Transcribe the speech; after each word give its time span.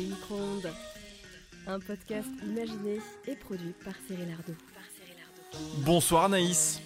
les 0.00 0.06
micro-ondes. 0.06 0.72
Un 1.66 1.78
podcast 1.78 2.28
imaginé 2.44 3.00
et 3.26 3.36
produit 3.36 3.74
par 3.84 3.92
Cyril 4.06 4.28
Ardo. 4.32 4.54
Bonsoir 5.78 6.24
Anaïs. 6.24 6.80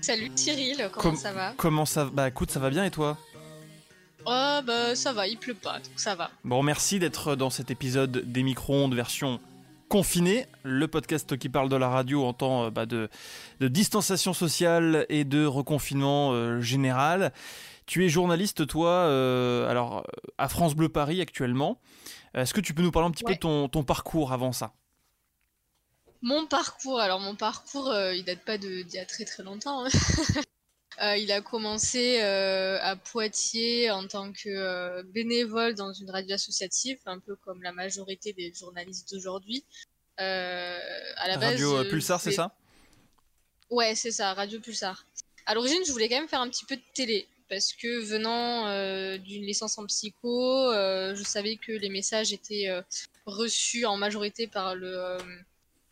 Salut 0.00 0.30
Cyril, 0.36 0.88
comment 0.92 1.16
ça 1.16 1.32
va 1.32 1.54
Comment 1.56 1.84
ça 1.84 2.04
Bah 2.04 2.28
écoute, 2.28 2.50
ça 2.50 2.60
va 2.60 2.70
bien 2.70 2.84
et 2.84 2.90
toi? 2.90 3.18
Oh 4.24 4.60
bah 4.64 4.94
ça 4.94 5.12
va, 5.12 5.26
il 5.26 5.36
pleut 5.36 5.54
pas, 5.54 5.78
donc 5.80 5.92
ça 5.96 6.14
va. 6.14 6.30
Bon, 6.44 6.62
merci 6.62 6.98
d'être 6.98 7.34
dans 7.34 7.50
cet 7.50 7.70
épisode 7.70 8.30
des 8.30 8.42
micro-ondes 8.42 8.94
version 8.94 9.40
confinée, 9.88 10.46
le 10.62 10.86
podcast 10.86 11.36
qui 11.38 11.48
parle 11.48 11.68
de 11.68 11.76
la 11.76 11.88
radio 11.88 12.24
en 12.24 12.34
temps 12.34 12.64
euh, 12.64 12.70
bah, 12.70 12.86
de, 12.86 13.08
de, 13.60 13.68
distanciation 13.68 14.34
sociale 14.34 15.06
et 15.08 15.24
de 15.24 15.44
reconfinement 15.44 16.32
euh, 16.32 16.60
général. 16.60 17.32
Tu 17.86 18.04
es 18.04 18.10
journaliste, 18.10 18.66
toi, 18.66 18.90
euh, 18.90 19.68
alors 19.68 20.06
à 20.36 20.48
France 20.48 20.74
Bleu 20.76 20.90
Paris 20.90 21.22
actuellement. 21.22 21.78
Est-ce 22.34 22.54
que 22.54 22.60
tu 22.60 22.74
peux 22.74 22.82
nous 22.82 22.90
parler 22.90 23.08
un 23.08 23.10
petit 23.10 23.24
peu 23.24 23.34
de 23.34 23.38
ton, 23.38 23.68
ton, 23.68 23.82
parcours 23.82 24.32
avant 24.32 24.52
ça? 24.52 24.72
Mon 26.22 26.46
parcours, 26.46 27.00
alors 27.00 27.20
mon 27.20 27.36
parcours, 27.36 27.90
euh, 27.90 28.14
il 28.14 28.24
date 28.24 28.44
pas 28.44 28.58
d'il 28.58 28.90
y 28.92 28.98
a 28.98 29.06
très 29.06 29.24
très 29.24 29.42
longtemps. 29.42 29.84
Hein. 29.84 29.88
euh, 31.02 31.16
il 31.16 31.30
a 31.30 31.40
commencé 31.40 32.20
euh, 32.20 32.78
à 32.82 32.96
Poitiers 32.96 33.90
en 33.90 34.06
tant 34.06 34.32
que 34.32 34.48
euh, 34.48 35.02
bénévole 35.04 35.74
dans 35.74 35.92
une 35.92 36.10
radio 36.10 36.34
associative, 36.34 36.98
un 37.06 37.20
peu 37.20 37.36
comme 37.36 37.62
la 37.62 37.72
majorité 37.72 38.32
des 38.32 38.52
journalistes 38.52 39.12
d'aujourd'hui. 39.12 39.64
Euh, 40.20 40.78
à 41.16 41.28
la 41.28 41.38
radio 41.38 41.76
base, 41.76 41.88
Pulsar, 41.88 42.20
c'est 42.20 42.32
ça? 42.32 42.52
Ouais, 43.70 43.94
c'est 43.94 44.10
ça, 44.10 44.34
Radio 44.34 44.60
Pulsar. 44.60 45.04
À 45.46 45.54
l'origine, 45.54 45.82
je 45.86 45.92
voulais 45.92 46.08
quand 46.08 46.16
même 46.16 46.28
faire 46.28 46.40
un 46.40 46.48
petit 46.48 46.64
peu 46.64 46.76
de 46.76 46.82
télé 46.94 47.28
parce 47.48 47.72
que 47.72 48.00
venant 48.00 48.66
euh, 48.68 49.18
d'une 49.18 49.44
licence 49.44 49.78
en 49.78 49.86
psycho, 49.86 50.70
euh, 50.70 51.14
je 51.14 51.22
savais 51.22 51.56
que 51.56 51.72
les 51.72 51.88
messages 51.88 52.32
étaient 52.32 52.68
euh, 52.68 52.82
reçus 53.26 53.84
en 53.84 53.96
majorité 53.96 54.46
par 54.46 54.74
le 54.74 55.18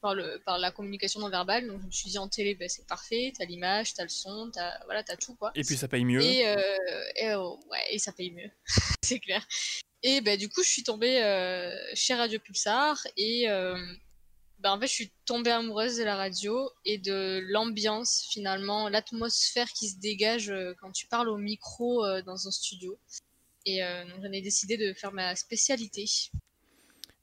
par 0.00 0.14
le 0.14 0.40
par 0.44 0.58
la 0.58 0.70
communication 0.70 1.20
non 1.20 1.30
verbale. 1.30 1.66
Donc 1.66 1.80
je 1.80 1.86
me 1.86 1.90
suis 1.90 2.10
dit 2.10 2.18
en 2.18 2.28
télé, 2.28 2.54
bah, 2.54 2.68
c'est 2.68 2.86
parfait, 2.86 3.32
t'as 3.36 3.44
l'image, 3.44 3.94
t'as 3.94 4.02
le 4.02 4.08
son, 4.08 4.50
t'as 4.52 4.84
voilà, 4.84 5.02
t'as 5.02 5.16
tout 5.16 5.34
quoi. 5.34 5.52
Et 5.54 5.62
puis 5.62 5.76
ça 5.76 5.88
paye 5.88 6.04
mieux. 6.04 6.22
Et, 6.22 6.40
et 7.16 7.34
oh, 7.34 7.58
ouais, 7.70 7.84
et 7.90 7.98
ça 7.98 8.12
paye 8.12 8.30
mieux, 8.30 8.50
c'est 9.02 9.18
clair. 9.18 9.46
Et 10.02 10.20
bah, 10.20 10.36
du 10.36 10.48
coup, 10.48 10.62
je 10.62 10.68
suis 10.68 10.84
tombée 10.84 11.18
chez 11.94 12.14
Radio 12.14 12.38
Pulsar 12.38 13.06
et 13.16 13.46
ben, 14.60 14.72
en 14.72 14.80
fait, 14.80 14.86
je 14.86 14.92
suis 14.92 15.12
tombée 15.24 15.50
amoureuse 15.50 15.96
de 15.96 16.04
la 16.04 16.16
radio 16.16 16.70
et 16.84 16.98
de 16.98 17.40
l'ambiance, 17.50 18.26
finalement, 18.30 18.88
l'atmosphère 18.88 19.68
qui 19.68 19.88
se 19.88 19.98
dégage 19.98 20.50
euh, 20.50 20.74
quand 20.80 20.92
tu 20.92 21.06
parles 21.06 21.28
au 21.28 21.36
micro 21.36 22.04
euh, 22.04 22.22
dans 22.22 22.48
un 22.48 22.50
studio. 22.50 22.98
Et 23.66 23.82
euh, 23.82 24.04
donc, 24.04 24.22
j'en 24.22 24.32
ai 24.32 24.40
décidé 24.40 24.76
de 24.76 24.94
faire 24.94 25.12
ma 25.12 25.36
spécialité. 25.36 26.04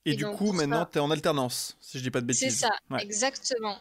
Et, 0.05 0.11
et 0.11 0.15
du 0.15 0.25
coup, 0.25 0.51
maintenant, 0.51 0.85
tu 0.85 0.97
es 0.97 1.01
en 1.01 1.09
alternance, 1.09 1.77
si 1.81 1.97
je 1.97 2.03
dis 2.03 2.11
pas 2.11 2.21
de 2.21 2.25
bêtises. 2.25 2.53
C'est 2.53 2.67
ça, 2.67 2.71
ouais. 2.89 3.01
exactement. 3.01 3.79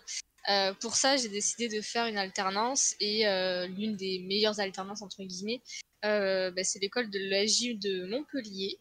Euh, 0.49 0.75
pour 0.75 0.97
ça, 0.97 1.17
j'ai 1.17 1.29
décidé 1.29 1.69
de 1.69 1.81
faire 1.81 2.07
une 2.07 2.19
alternance 2.19 2.95
et 3.01 3.27
euh, 3.27 3.67
l'une 3.69 3.97
des 3.97 4.19
meilleures 4.21 4.59
alternances, 4.59 5.03
entre 5.03 5.23
guillemets, 5.23 5.63
euh, 6.05 6.51
bah, 6.51 6.65
c'est 6.65 6.81
l'école 6.81 7.11
de 7.11 7.19
l'AJ 7.19 7.79
de 7.79 8.07
Montpellier. 8.07 8.79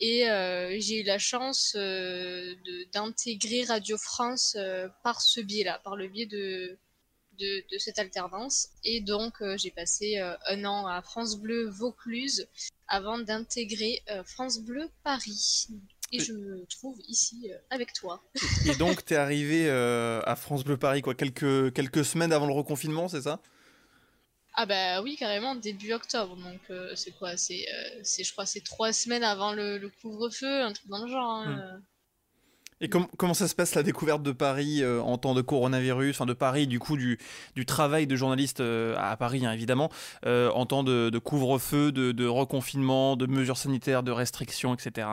Et 0.00 0.30
euh, 0.30 0.76
j'ai 0.78 1.00
eu 1.00 1.02
la 1.02 1.18
chance 1.18 1.74
euh, 1.76 2.54
d'intégrer 2.92 3.64
Radio 3.64 3.96
France 3.98 4.56
euh, 4.56 4.88
par 5.02 5.20
ce 5.20 5.40
biais-là, 5.40 5.80
par 5.82 5.96
le 5.96 6.06
biais 6.06 6.26
de, 6.26 6.78
de, 7.38 7.64
de, 7.70 7.78
cette 7.78 7.98
alternance. 7.98 8.68
Et 8.84 9.00
donc, 9.00 9.34
j'ai 9.56 9.70
passé 9.70 10.18
un 10.46 10.64
an 10.64 10.86
à 10.86 11.02
France 11.02 11.36
Bleu 11.38 11.68
Vaucluse 11.68 12.46
avant 12.86 13.18
d'intégrer 13.18 14.02
France 14.24 14.60
Bleu 14.60 14.88
Paris. 15.02 15.68
Et 16.10 16.20
je 16.20 16.32
me 16.32 16.64
trouve 16.66 16.98
ici 17.06 17.50
avec 17.68 17.92
toi. 17.92 18.22
Et 18.66 18.74
donc, 18.76 19.04
tu 19.04 19.14
es 19.14 19.16
arrivé 19.16 19.68
à 19.68 20.36
France 20.36 20.64
Bleu 20.64 20.76
Paris 20.76 21.02
quoi, 21.02 21.14
quelques, 21.14 21.72
quelques 21.74 22.04
semaines 22.04 22.32
avant 22.32 22.46
le 22.46 22.54
reconfinement, 22.54 23.08
c'est 23.08 23.22
ça? 23.22 23.40
Ah 24.60 24.66
bah 24.66 25.02
oui, 25.02 25.16
carrément, 25.16 25.54
début 25.54 25.92
octobre. 25.92 26.36
Donc 26.36 26.60
euh, 26.70 26.92
c'est 26.96 27.12
quoi 27.12 27.36
C'est, 27.36 27.64
euh, 27.72 28.02
je 28.04 28.32
crois, 28.32 28.44
c'est 28.44 28.64
trois 28.64 28.92
semaines 28.92 29.22
avant 29.22 29.52
le, 29.52 29.78
le 29.78 29.88
couvre-feu, 30.02 30.62
un 30.62 30.72
truc 30.72 30.88
dans 30.88 31.04
le 31.04 31.08
genre. 31.08 31.30
Hein. 31.30 31.56
Mmh. 31.56 31.82
Et 32.80 32.88
com 32.88 33.06
comment 33.16 33.34
ça 33.34 33.48
se 33.48 33.54
passe 33.54 33.74
la 33.74 33.82
découverte 33.82 34.22
de 34.22 34.32
Paris 34.32 34.82
euh, 34.82 35.00
en 35.00 35.18
temps 35.18 35.34
de 35.34 35.42
coronavirus, 35.42 36.16
enfin 36.16 36.26
de 36.26 36.32
Paris, 36.32 36.66
du 36.66 36.78
coup 36.78 36.96
du, 36.96 37.18
du 37.56 37.66
travail 37.66 38.06
de 38.06 38.14
journaliste 38.14 38.60
euh, 38.60 38.94
à 38.98 39.16
Paris 39.16 39.44
hein, 39.44 39.52
évidemment, 39.52 39.90
euh, 40.26 40.50
en 40.50 40.66
temps 40.66 40.84
de, 40.84 41.10
de 41.10 41.18
couvre-feu, 41.18 41.90
de, 41.90 42.12
de, 42.12 42.26
reconfinement, 42.26 43.16
de 43.16 43.26
mesures 43.26 43.56
sanitaires, 43.56 44.02
de 44.02 44.12
restrictions, 44.12 44.74
etc. 44.74 45.08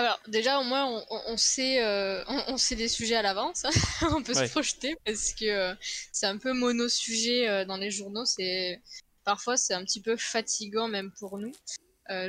Alors 0.00 0.18
déjà 0.28 0.58
au 0.58 0.64
moins 0.64 0.86
on, 0.86 1.22
on 1.26 1.36
sait 1.36 1.84
euh, 1.84 2.24
on, 2.26 2.54
on, 2.54 2.56
sait 2.56 2.74
des 2.74 2.88
sujets 2.88 3.16
à 3.16 3.20
l'avance, 3.20 3.66
on 4.10 4.22
peut 4.22 4.32
ouais. 4.32 4.46
se 4.46 4.50
projeter 4.50 4.96
parce 5.04 5.34
que 5.34 5.44
euh, 5.44 5.74
c'est 6.10 6.24
un 6.24 6.38
peu 6.38 6.54
mono 6.54 6.88
sujet 6.88 7.46
euh, 7.46 7.66
dans 7.66 7.76
les 7.76 7.90
journaux. 7.90 8.24
C'est 8.24 8.80
parfois 9.24 9.58
c'est 9.58 9.74
un 9.74 9.84
petit 9.84 10.00
peu 10.00 10.16
fatigant 10.16 10.88
même 10.88 11.12
pour 11.12 11.36
nous 11.36 11.52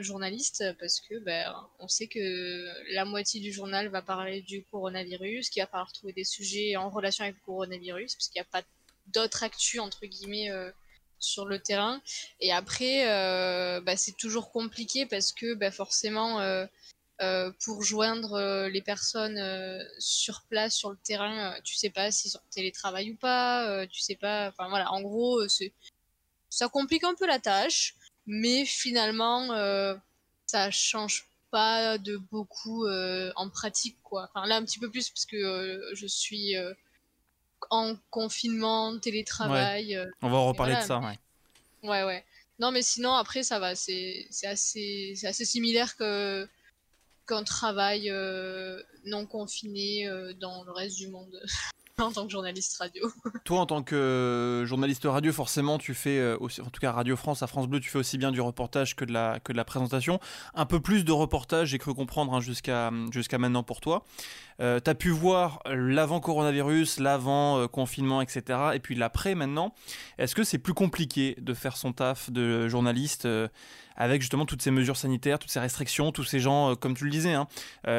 journalistes 0.01 0.63
parce 0.79 0.99
que 0.99 1.17
ben, 1.17 1.51
on 1.79 1.87
sait 1.87 2.05
que 2.05 2.67
la 2.93 3.03
moitié 3.03 3.39
du 3.39 3.51
journal 3.51 3.87
va 3.87 4.03
parler 4.03 4.41
du 4.41 4.63
coronavirus, 4.65 5.49
qu'il 5.49 5.63
va 5.63 5.65
falloir 5.65 5.91
trouver 5.91 6.13
des 6.13 6.23
sujets 6.23 6.75
en 6.75 6.91
relation 6.91 7.23
avec 7.23 7.37
le 7.37 7.41
coronavirus 7.47 8.13
parce 8.13 8.27
qu'il 8.27 8.39
n'y 8.39 8.45
a 8.45 8.51
pas 8.51 8.61
d'autres 9.07 9.41
actus 9.41 9.79
entre 9.79 10.05
guillemets 10.05 10.51
sur 11.17 11.45
le 11.45 11.57
terrain. 11.57 11.99
Et 12.41 12.51
après 12.51 13.05
bah, 13.81 13.97
c'est 13.97 14.15
toujours 14.17 14.51
compliqué 14.51 15.07
parce 15.07 15.31
que 15.31 15.55
bah, 15.55 15.71
forcément 15.71 16.67
pour 17.63 17.83
joindre 17.83 18.33
euh, 18.33 18.69
les 18.69 18.81
personnes 18.81 19.37
euh, 19.37 19.83
sur 19.99 20.41
place, 20.49 20.75
sur 20.75 20.89
le 20.89 20.97
terrain. 20.97 21.55
tu 21.63 21.75
sais 21.75 21.89
pas 21.89 22.11
s'ils 22.11 22.31
sont 22.31 22.39
en 22.39 22.51
télétravail 22.51 23.11
ou 23.11 23.15
pas. 23.15 23.85
tu 23.87 24.01
sais 24.01 24.15
pas. 24.15 24.49
Enfin 24.49 24.69
voilà, 24.69 24.91
en 24.91 25.01
gros, 25.01 25.41
ça 26.49 26.67
complique 26.67 27.03
un 27.03 27.13
peu 27.15 27.27
la 27.27 27.39
tâche, 27.39 27.95
mais 28.25 28.65
finalement, 28.65 29.49
ça 30.47 30.71
change 30.71 31.27
pas 31.51 31.97
de 31.97 32.17
beaucoup 32.17 32.87
en 32.87 33.49
pratique 33.49 33.97
quoi. 34.03 34.29
Enfin 34.33 34.47
là 34.47 34.57
un 34.57 34.63
petit 34.63 34.79
peu 34.79 34.89
plus 34.89 35.09
parce 35.09 35.25
que 35.25 35.91
je 35.93 36.07
suis 36.07 36.55
en 37.69 37.95
confinement, 38.09 38.97
télétravail. 38.99 39.97
Ouais. 39.97 40.07
On 40.21 40.29
va 40.29 40.37
en 40.37 40.47
reparler 40.47 40.73
voilà, 40.73 40.83
de 40.83 40.87
ça. 40.87 40.99
Ouais. 40.99 41.89
ouais 41.89 42.03
ouais. 42.03 42.25
Non 42.59 42.71
mais 42.71 42.81
sinon 42.81 43.13
après 43.13 43.43
ça 43.43 43.59
va, 43.59 43.75
c'est 43.75 44.27
c'est 44.29 44.47
assez 44.47 45.13
c'est 45.15 45.27
assez 45.27 45.45
similaire 45.45 45.95
que 45.95 46.47
qu'un 47.27 47.43
travail 47.43 48.09
euh, 48.09 48.81
non 49.05 49.25
confiné 49.25 50.07
euh, 50.07 50.33
dans 50.33 50.63
le 50.63 50.71
reste 50.71 50.97
du 50.97 51.07
monde 51.07 51.39
en 51.99 52.11
tant 52.11 52.25
que 52.25 52.31
journaliste 52.31 52.77
radio. 52.77 53.11
Toi, 53.45 53.59
en 53.59 53.65
tant 53.65 53.83
que 53.83 54.63
journaliste 54.65 55.05
radio, 55.05 55.31
forcément, 55.31 55.77
tu 55.77 55.93
fais 55.93 56.17
euh, 56.19 56.37
aussi, 56.39 56.61
en 56.61 56.69
tout 56.69 56.79
cas 56.79 56.91
Radio 56.91 57.15
France, 57.15 57.43
à 57.43 57.47
France 57.47 57.67
Bleu, 57.67 57.79
tu 57.79 57.89
fais 57.89 57.99
aussi 57.99 58.17
bien 58.17 58.31
du 58.31 58.41
reportage 58.41 58.95
que 58.95 59.05
de 59.05 59.13
la 59.13 59.39
que 59.39 59.51
de 59.51 59.57
la 59.57 59.65
présentation. 59.65 60.19
Un 60.53 60.65
peu 60.65 60.79
plus 60.79 61.05
de 61.05 61.11
reportage, 61.11 61.69
j'ai 61.69 61.77
cru 61.77 61.93
comprendre 61.93 62.33
hein, 62.33 62.41
jusqu'à 62.41 62.91
jusqu'à 63.11 63.37
maintenant 63.37 63.63
pour 63.63 63.81
toi. 63.81 64.03
Euh, 64.61 64.79
T'as 64.79 64.93
pu 64.93 65.09
voir 65.09 65.61
l'avant 65.65 66.19
coronavirus, 66.19 66.99
l'avant 66.99 67.59
euh, 67.59 67.67
confinement, 67.67 68.21
etc. 68.21 68.59
Et 68.75 68.79
puis 68.79 68.95
l'après 68.95 69.33
maintenant. 69.33 69.73
Est-ce 70.19 70.35
que 70.35 70.43
c'est 70.43 70.59
plus 70.59 70.73
compliqué 70.73 71.35
de 71.39 71.53
faire 71.53 71.77
son 71.77 71.93
taf 71.93 72.29
de 72.29 72.67
journaliste 72.67 73.25
euh, 73.25 73.47
avec 73.95 74.21
justement 74.21 74.45
toutes 74.45 74.61
ces 74.61 74.71
mesures 74.71 74.97
sanitaires, 74.97 75.39
toutes 75.39 75.49
ces 75.49 75.59
restrictions, 75.59 76.11
tous 76.11 76.23
ces 76.23 76.39
gens, 76.39 76.75
comme 76.75 76.95
tu 76.95 77.03
le 77.03 77.11
disais, 77.11 77.33
hein, 77.33 77.47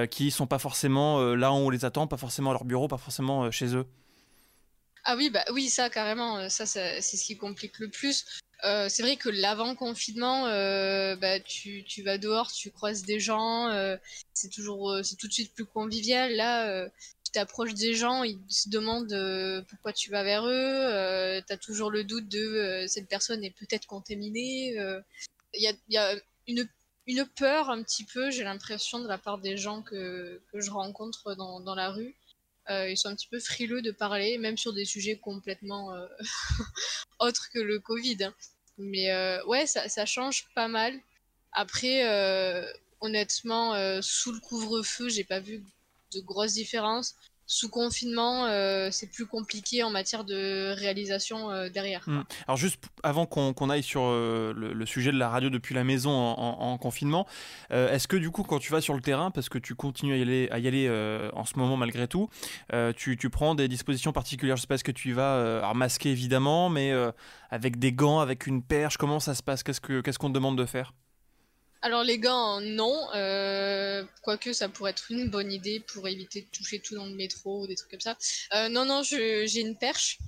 qui 0.06 0.30
sont 0.30 0.46
pas 0.46 0.58
forcément 0.58 1.20
là 1.34 1.52
où 1.52 1.56
on 1.56 1.70
les 1.70 1.84
attend, 1.84 2.08
pas 2.08 2.16
forcément 2.16 2.50
à 2.50 2.54
leur 2.54 2.64
bureau, 2.64 2.88
pas 2.88 2.96
forcément 2.96 3.50
chez 3.52 3.76
eux? 3.76 3.86
Ah 5.04 5.14
oui, 5.16 5.30
bah 5.30 5.44
oui, 5.52 5.68
ça 5.68 5.90
carrément, 5.90 6.48
ça 6.48 6.66
c'est 6.66 7.00
ce 7.02 7.24
qui 7.24 7.36
complique 7.36 7.78
le 7.78 7.88
plus. 7.88 8.41
Euh, 8.64 8.88
c'est 8.88 9.02
vrai 9.02 9.16
que 9.16 9.28
l'avant 9.28 9.74
confinement, 9.74 10.46
euh, 10.46 11.16
bah, 11.16 11.40
tu, 11.40 11.84
tu 11.84 12.02
vas 12.02 12.18
dehors, 12.18 12.52
tu 12.52 12.70
croises 12.70 13.02
des 13.02 13.18
gens, 13.18 13.68
euh, 13.68 13.96
c'est 14.34 14.50
toujours, 14.50 14.98
c'est 15.02 15.16
tout 15.16 15.26
de 15.26 15.32
suite 15.32 15.52
plus 15.52 15.64
convivial. 15.64 16.32
Là, 16.34 16.88
tu 17.24 17.32
t'approches 17.32 17.74
des 17.74 17.94
gens, 17.94 18.22
ils 18.22 18.38
se 18.48 18.68
demandent 18.68 19.64
pourquoi 19.68 19.92
tu 19.92 20.10
vas 20.10 20.22
vers 20.22 20.46
eux, 20.46 21.42
tu 21.46 21.52
as 21.52 21.56
toujours 21.56 21.90
le 21.90 22.04
doute 22.04 22.28
de 22.28 22.84
cette 22.86 23.08
personne 23.08 23.42
est 23.44 23.50
peut-être 23.50 23.86
contaminée. 23.86 24.74
Il 25.54 25.62
y 25.62 25.66
a, 25.66 25.72
y, 25.88 25.96
a, 25.96 26.14
une 26.46 26.68
une 27.06 27.26
peur 27.26 27.70
un 27.70 27.82
petit 27.82 28.04
peu, 28.04 28.30
j'ai 28.30 28.44
l'impression 28.44 29.00
de 29.00 29.08
la 29.08 29.18
part 29.18 29.38
des 29.38 29.56
gens 29.56 29.82
que, 29.82 30.40
que 30.52 30.60
je 30.60 30.70
rencontre 30.70 31.34
dans, 31.34 31.60
dans 31.60 31.74
la 31.74 31.90
rue. 31.90 32.14
Euh, 32.70 32.88
ils 32.88 32.96
sont 32.96 33.08
un 33.08 33.14
petit 33.14 33.28
peu 33.28 33.40
frileux 33.40 33.82
de 33.82 33.90
parler, 33.90 34.38
même 34.38 34.56
sur 34.56 34.72
des 34.72 34.84
sujets 34.84 35.16
complètement 35.16 35.94
euh, 35.94 36.06
autres 37.18 37.50
que 37.52 37.58
le 37.58 37.80
Covid. 37.80 38.24
Hein. 38.24 38.34
Mais 38.78 39.10
euh, 39.10 39.44
ouais, 39.46 39.66
ça, 39.66 39.88
ça, 39.88 40.06
change 40.06 40.46
pas 40.54 40.68
mal. 40.68 40.98
Après, 41.52 42.02
honnêtement, 43.00 44.00
sous 44.00 44.32
le 44.32 44.40
couvre-feu, 44.40 45.10
j'ai 45.10 45.24
pas 45.24 45.40
vu 45.40 45.62
de 46.14 46.20
grosses 46.20 46.54
différences. 46.54 47.14
Sous 47.52 47.68
confinement, 47.68 48.46
euh, 48.46 48.88
c'est 48.90 49.12
plus 49.12 49.26
compliqué 49.26 49.82
en 49.82 49.90
matière 49.90 50.24
de 50.24 50.72
réalisation 50.72 51.50
euh, 51.50 51.68
derrière. 51.68 52.02
Mmh. 52.06 52.24
Alors 52.48 52.56
juste 52.56 52.82
avant 53.02 53.26
qu'on 53.26 53.68
aille 53.68 53.82
sur 53.82 54.04
euh, 54.04 54.54
le, 54.56 54.86
sujet 54.86 55.12
de 55.12 55.18
la 55.18 55.28
radio 55.28 55.50
depuis 55.50 55.74
la 55.74 55.84
maison 55.84 56.10
en, 56.10 56.78
confinement, 56.78 57.26
est-ce 57.70 58.08
que 58.08 58.16
du 58.16 58.30
coup 58.30 58.42
quand 58.42 58.58
tu 58.58 58.72
vas 58.72 58.80
sur 58.80 58.94
le 58.94 59.02
terrain, 59.02 59.30
parce 59.30 59.50
que 59.50 59.58
tu 59.58 59.74
continues 59.74 60.14
à 60.14 60.16
y 60.16 60.22
aller, 60.22 60.48
à 60.50 60.54
aller 60.54 61.30
en 61.34 61.44
ce 61.44 61.58
moment 61.58 61.76
malgré 61.76 62.08
tout, 62.08 62.28
tu, 62.96 63.30
prends 63.30 63.54
des 63.54 63.68
dispositions 63.68 64.12
particulières? 64.12 64.56
Je 64.56 64.62
sais 64.62 64.66
pas 64.66 64.78
ce 64.78 64.84
que 64.84 64.92
tu 64.92 65.10
y 65.10 65.12
vas, 65.12 65.58
alors 65.58 65.74
masqué 65.74 66.10
évidemment, 66.10 66.70
mais 66.70 66.92
avec 67.50 67.78
des 67.78 67.92
gants, 67.92 68.20
avec 68.20 68.46
une 68.46 68.62
perche, 68.62 68.96
comment 68.96 69.20
ça 69.20 69.34
se 69.34 69.42
passe? 69.42 69.62
Qu'est-ce 69.62 69.80
qu'on 69.80 70.12
ce 70.12 70.18
qu'on 70.18 70.28
te 70.28 70.34
demande 70.34 70.56
de 70.56 70.64
faire? 70.64 70.94
Alors 71.82 72.04
les 72.04 72.18
gants, 72.18 72.60
non. 72.60 73.08
Euh, 73.14 74.04
quoique 74.22 74.52
ça 74.52 74.68
pourrait 74.68 74.92
être 74.92 75.10
une 75.10 75.28
bonne 75.28 75.52
idée 75.52 75.80
pour 75.80 76.06
éviter 76.08 76.42
de 76.42 76.46
toucher 76.46 76.78
tout 76.78 76.94
dans 76.94 77.06
le 77.06 77.14
métro 77.14 77.62
ou 77.62 77.66
des 77.66 77.74
trucs 77.74 77.90
comme 77.90 78.00
ça. 78.00 78.16
Euh, 78.54 78.68
non, 78.68 78.84
non, 78.84 79.02
j'ai 79.02 79.60
une 79.60 79.76
perche. 79.76 80.18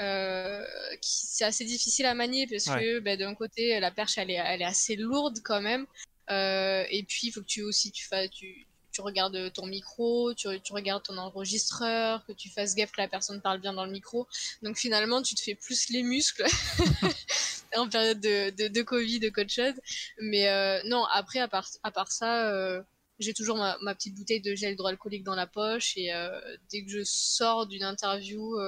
Euh, 0.00 0.64
c'est 1.02 1.44
assez 1.44 1.66
difficile 1.66 2.06
à 2.06 2.14
manier 2.14 2.46
parce 2.46 2.64
que 2.64 3.00
bah, 3.00 3.18
d'un 3.18 3.34
côté 3.34 3.78
la 3.78 3.90
perche 3.90 4.16
elle 4.16 4.30
est, 4.30 4.40
elle 4.42 4.62
est 4.62 4.66
assez 4.66 4.96
lourde 4.96 5.40
quand 5.44 5.60
même. 5.60 5.86
et 6.30 7.04
puis 7.06 7.26
il 7.28 7.30
faut 7.30 7.42
que 7.42 7.46
tu 7.46 7.62
aussi 7.62 7.92
tu 7.92 8.06
fasses, 8.06 8.30
tu, 8.30 8.66
tu 8.92 9.00
regardes 9.00 9.52
ton 9.52 9.66
micro, 9.66 10.34
tu, 10.34 10.48
tu, 10.60 10.72
regardes 10.72 11.02
ton 11.02 11.16
enregistreur, 11.16 12.24
que 12.26 12.32
tu 12.32 12.50
fasses 12.50 12.74
gaffe 12.74 12.92
que 12.92 13.00
la 13.00 13.08
personne 13.08 13.40
parle 13.40 13.60
bien 13.60 13.72
dans 13.72 13.84
le 13.84 13.90
micro. 13.90 14.26
Donc 14.62 14.76
finalement, 14.76 15.22
tu 15.22 15.34
te 15.34 15.40
fais 15.40 15.54
plus 15.54 15.88
les 15.88 16.02
muscles 16.02 16.44
en 17.76 17.88
période 17.88 18.20
de, 18.20 18.50
de, 18.50 18.68
de, 18.68 18.82
Covid 18.82 19.32
qu'autre 19.32 19.50
chose. 19.50 19.74
Mais 20.20 20.48
euh, 20.48 20.80
non, 20.84 21.04
après, 21.12 21.40
à 21.40 21.48
part, 21.48 21.68
à 21.82 21.90
part 21.90 22.12
ça, 22.12 22.50
euh, 22.50 22.82
j'ai 23.18 23.34
toujours 23.34 23.56
ma, 23.56 23.78
ma, 23.82 23.94
petite 23.94 24.14
bouteille 24.14 24.40
de 24.42 24.54
gel 24.54 24.74
hydroalcoolique 24.74 25.24
dans 25.24 25.34
la 25.34 25.46
poche. 25.46 25.96
Et 25.96 26.12
euh, 26.12 26.38
dès 26.70 26.84
que 26.84 26.90
je 26.90 27.02
sors 27.04 27.66
d'une 27.66 27.84
interview, 27.84 28.58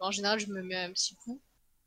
en 0.00 0.10
général, 0.10 0.40
je 0.40 0.48
me 0.48 0.62
mets 0.62 0.76
un 0.76 0.92
petit 0.92 1.14
coup. 1.14 1.40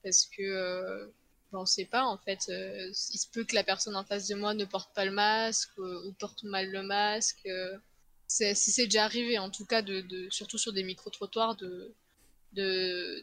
Parce 0.03 0.25
que 0.25 1.11
on 1.53 1.65
sait 1.65 1.85
pas 1.85 2.03
en 2.03 2.17
fait. 2.17 2.47
Euh, 2.49 2.91
il 3.11 3.17
se 3.17 3.27
peut 3.27 3.43
que 3.43 3.55
la 3.55 3.63
personne 3.63 3.95
en 3.95 4.03
face 4.03 4.27
de 4.27 4.35
moi 4.35 4.53
ne 4.53 4.65
porte 4.65 4.93
pas 4.93 5.05
le 5.05 5.11
masque 5.11 5.77
ou, 5.77 6.11
porte 6.19 6.43
mal 6.43 6.69
le 6.69 6.83
masque. 6.83 7.45
Euh, 7.45 7.77
si 8.27 8.55
c'est 8.55 8.85
déjà 8.85 9.05
arrivé, 9.05 9.37
en 9.37 9.49
tout 9.49 9.65
cas, 9.65 9.81
de, 9.81 10.27
surtout 10.31 10.57
sur 10.57 10.73
des 10.73 10.83
micro-trottoirs, 10.83 11.55
de 11.55 11.93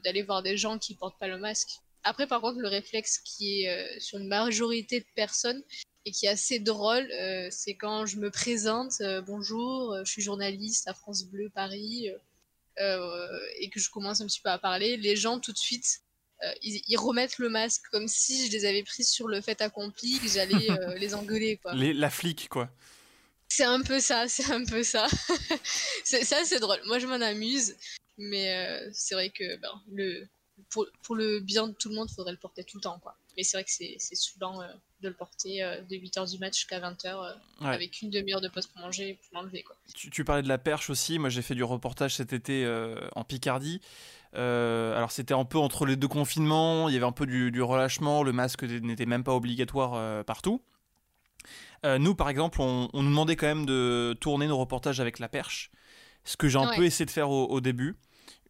d'aller 0.05 0.23
voir 0.23 0.43
des 0.43 0.59
gens 0.59 0.79
qui 0.79 0.95
portent 0.95 1.19
pas 1.19 1.27
le 1.27 1.39
masque. 1.39 1.81
Après, 2.05 2.27
par 2.27 2.43
contre, 2.43 2.59
le 2.59 2.69
réflexe 2.69 3.19
qui 3.19 3.63
est 3.63 3.71
euh, 3.71 4.01
sur 4.01 4.19
une 4.19 4.29
majorité 4.29 5.01
de 5.01 5.07
personnes 5.15 5.63
et 6.05 6.11
qui 6.11 6.27
est 6.27 6.29
assez 6.29 6.59
drôle, 6.59 7.09
c'est 7.51 7.75
quand 7.75 8.05
je 8.07 8.19
me 8.19 8.29
présente, 8.31 9.01
bonjour, 9.25 9.97
je 10.05 10.11
suis 10.11 10.21
journaliste 10.21 10.89
à 10.89 10.95
France 10.95 11.23
Bleu 11.25 11.49
Paris, 11.49 12.09
et 12.79 13.71
que 13.71 13.79
je 13.79 13.89
commence 13.89 14.21
un 14.21 14.27
petit 14.27 14.41
peu 14.41 14.51
à 14.51 14.59
parler, 14.59 14.97
les 14.97 15.15
gens 15.15 15.39
tout 15.39 15.53
de 15.53 15.59
suite 15.59 16.03
euh, 16.45 16.53
ils, 16.63 16.97
remettent 16.97 17.39
le 17.39 17.49
masque 17.49 17.83
comme 17.93 18.09
si 18.09 18.47
je 18.47 18.53
les 18.53 18.65
avais 18.65 18.83
pris 18.83 19.05
sur 19.05 19.29
le 19.29 19.41
fait 19.41 19.61
accompli, 19.61 20.19
que 20.19 20.29
j'allais 20.29 20.71
euh, 20.71 20.95
les 20.95 21.15
engueuler. 21.15 21.59
Quoi. 21.59 21.75
la 21.75 22.11
flic, 22.11 22.49
quoi. 22.49 22.69
C'est 23.49 23.65
un 23.65 23.83
peu 23.83 24.01
ça, 24.01 24.29
c'est 24.29 24.51
un 24.51 24.65
peu 24.65 24.83
ça. 24.83 25.07
ça, 26.05 26.45
c'est 26.45 26.59
drôle. 26.59 26.81
Moi, 26.87 26.99
je 26.99 27.07
m'en 27.07 27.21
amuse, 27.21 27.77
mais 28.19 28.55
euh, 28.55 28.91
c'est 28.93 29.15
vrai 29.15 29.31
que 29.31 29.57
ben, 29.57 29.71
le, 29.93 30.27
pour, 30.71 30.87
pour, 31.03 31.15
le 31.15 31.39
bien 31.41 31.69
de 31.69 31.75
tout 31.75 31.91
le 31.91 31.95
monde, 31.95 32.09
il 32.11 32.15
faudrait 32.15 32.33
le 32.33 32.39
porter 32.39 32.65
tout 32.65 32.79
le 32.79 32.83
temps, 32.83 32.99
quoi. 32.99 33.17
Mais 33.37 33.45
c'est 33.45 33.57
vrai 33.57 33.65
que 33.65 33.71
c'est 33.71 34.15
souvent 34.15 34.63
de 35.01 35.09
le 35.09 35.15
porter 35.15 35.63
de 35.89 35.97
8h 35.97 36.31
du 36.31 36.39
match 36.39 36.59
jusqu'à 36.59 36.81
20h 36.81 37.35
avec 37.63 38.03
une 38.03 38.11
demi-heure 38.11 38.43
de 38.43 38.49
pause 38.49 38.67
pour 38.67 38.83
manger 38.83 39.19
pour 39.23 39.41
l'enlever. 39.41 39.65
Tu, 39.95 40.11
tu, 40.11 40.23
parlais 40.23 40.43
de 40.43 40.49
la 40.49 40.59
perche 40.59 40.91
aussi. 40.91 41.19
Moi, 41.19 41.31
j'ai 41.31 41.41
fait 41.41 41.55
du 41.55 41.65
reportage 41.65 42.17
cet 42.17 42.35
été 42.35 42.67
en 43.15 43.25
Picardie. 43.25 43.81
Euh, 44.35 44.97
alors 44.97 45.11
c'était 45.11 45.35
un 45.35 45.45
peu 45.45 45.59
entre 45.59 45.85
les 45.85 45.97
deux 45.97 46.09
confinements, 46.09 46.89
il 46.89 46.95
y 46.95 46.97
avait 46.97 47.07
un 47.07 47.13
peu 47.13 47.27
du, 47.27 47.63
relâchement, 47.63 48.23
le 48.23 48.33
masque 48.33 48.63
n'était 48.63 49.07
même 49.07 49.25
pas 49.25 49.35
obligatoire 49.35 49.93
euh, 49.95 50.23
partout. 50.23 50.63
Euh, 51.85 51.99
nous, 51.99 52.15
par 52.15 52.29
exemple, 52.29 52.61
on, 52.61 52.89
nous 52.95 53.03
demandait 53.03 53.37
quand 53.37 53.47
même 53.47 53.67
de 53.67 54.17
tourner 54.21 54.47
nos 54.47 54.57
reportages 54.57 55.01
avec 55.01 55.19
la 55.19 55.29
perche, 55.29 55.71
ce 56.25 56.37
que 56.37 56.49
j'ai 56.49 56.59
un 56.59 56.75
peu 56.75 56.85
essayé 56.85 57.05
de 57.05 57.11
faire 57.11 57.31
au, 57.31 57.61
début. 57.61 57.97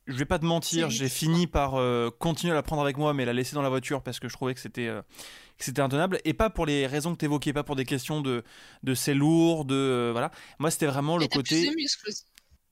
Je 0.07 0.17
vais 0.17 0.25
pas 0.25 0.39
te 0.39 0.45
mentir, 0.45 0.91
j'ai 0.91 1.09
fini 1.09 1.47
par 1.47 1.73
continuer 2.19 2.53
à 2.53 2.55
la 2.55 2.63
prendre 2.63 2.83
avec 2.83 2.99
moi, 2.99 3.15
mais 3.15 3.25
la 3.25 3.33
laisser 3.33 3.55
dans 3.55 3.63
la 3.63 3.71
voiture 3.71 4.03
parce 4.03 4.21
que 4.21 4.29
je 4.29 4.35
trouvais 4.35 4.53
que 4.53 4.61
c'était 4.61 4.91
c'était 5.59 5.81
intenable 5.81 6.19
et 6.25 6.35
pas 6.35 6.51
pour 6.51 6.67
les 6.67 6.89
raisons 6.89 7.13
que 7.15 7.19
tu 7.19 7.25
évoquais, 7.25 7.53
pas 7.53 7.63
pour 7.63 7.77
des 7.77 7.85
questions 7.85 8.21
de, 8.21 8.43
de 8.83 8.95
c'est 8.95 9.15
lourd, 9.15 9.65
de 9.65 10.11
voilà. 10.11 10.33
Moi, 10.59 10.71
c'était 10.71 10.87
vraiment 10.87 11.17
le 11.17 11.29
côté. 11.29 11.71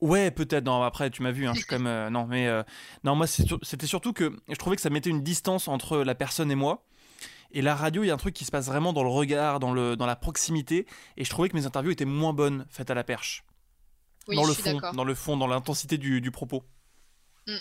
Ouais, 0.01 0.31
peut-être. 0.31 0.65
Non, 0.65 0.83
après, 0.83 1.11
tu 1.11 1.23
m'as 1.23 1.31
vu. 1.31 1.47
Hein, 1.47 1.53
je 1.53 1.59
suis 1.59 1.67
comme 1.67 1.87
euh, 1.87 2.09
non, 2.11 2.27
mais 2.27 2.47
euh, 2.47 2.63
non, 3.05 3.15
moi, 3.15 3.27
c'était 3.27 3.87
surtout 3.87 4.13
que 4.13 4.35
je 4.49 4.55
trouvais 4.55 4.77
que 4.77 4.83
ça 4.83 4.91
mettait 4.91 5.11
une 5.11 5.23
distance 5.23 5.69
entre 5.69 5.99
la 5.99 6.15
personne 6.15 6.51
et 6.51 6.55
moi. 6.55 6.87
Et 7.53 7.63
la 7.63 7.75
radio, 7.75 8.05
il 8.05 8.07
y 8.07 8.11
a 8.11 8.15
un 8.15 8.19
truc 8.19 8.35
qui 8.35 8.45
se 8.45 8.51
passe 8.51 8.67
vraiment 8.67 8.93
dans 8.93 9.03
le 9.03 9.11
regard, 9.11 9.61
dans, 9.61 9.73
le, 9.73 9.97
dans 9.97 10.07
la 10.07 10.17
proximité. 10.17 10.87
Et 11.17 11.25
je 11.25 11.31
trouvais 11.31 11.49
que 11.49 11.57
mes 11.57 11.67
interviews 11.67 11.91
étaient 11.91 12.05
moins 12.05 12.33
bonnes 12.33 12.67
faites 12.71 12.91
à 12.91 12.95
la 12.95 13.05
perche. 13.05 13.45
Oui, 14.29 14.37
dans, 14.37 14.47
le 14.47 14.55
fond, 14.55 14.81
dans 14.93 15.05
le 15.05 15.15
fond, 15.15 15.37
dans 15.37 15.49
l'intensité 15.49 15.99
du, 15.99 16.21
du, 16.21 16.31
propos. 16.31 16.63
Mm. 17.47 17.57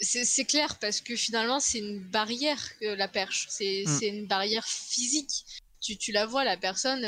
C'est 0.00 0.44
clair, 0.46 0.78
parce 0.78 1.00
que 1.00 1.14
finalement, 1.16 1.60
c'est 1.60 1.78
une 1.78 2.00
barrière, 2.00 2.62
la 2.80 3.08
perche. 3.08 3.46
C'est 3.50 3.84
mm. 3.86 4.04
une 4.04 4.26
barrière 4.26 4.64
physique. 4.66 5.44
Tu, 5.80 5.96
tu, 5.96 6.10
la 6.10 6.26
vois, 6.26 6.44
la 6.44 6.56
personne. 6.56 7.04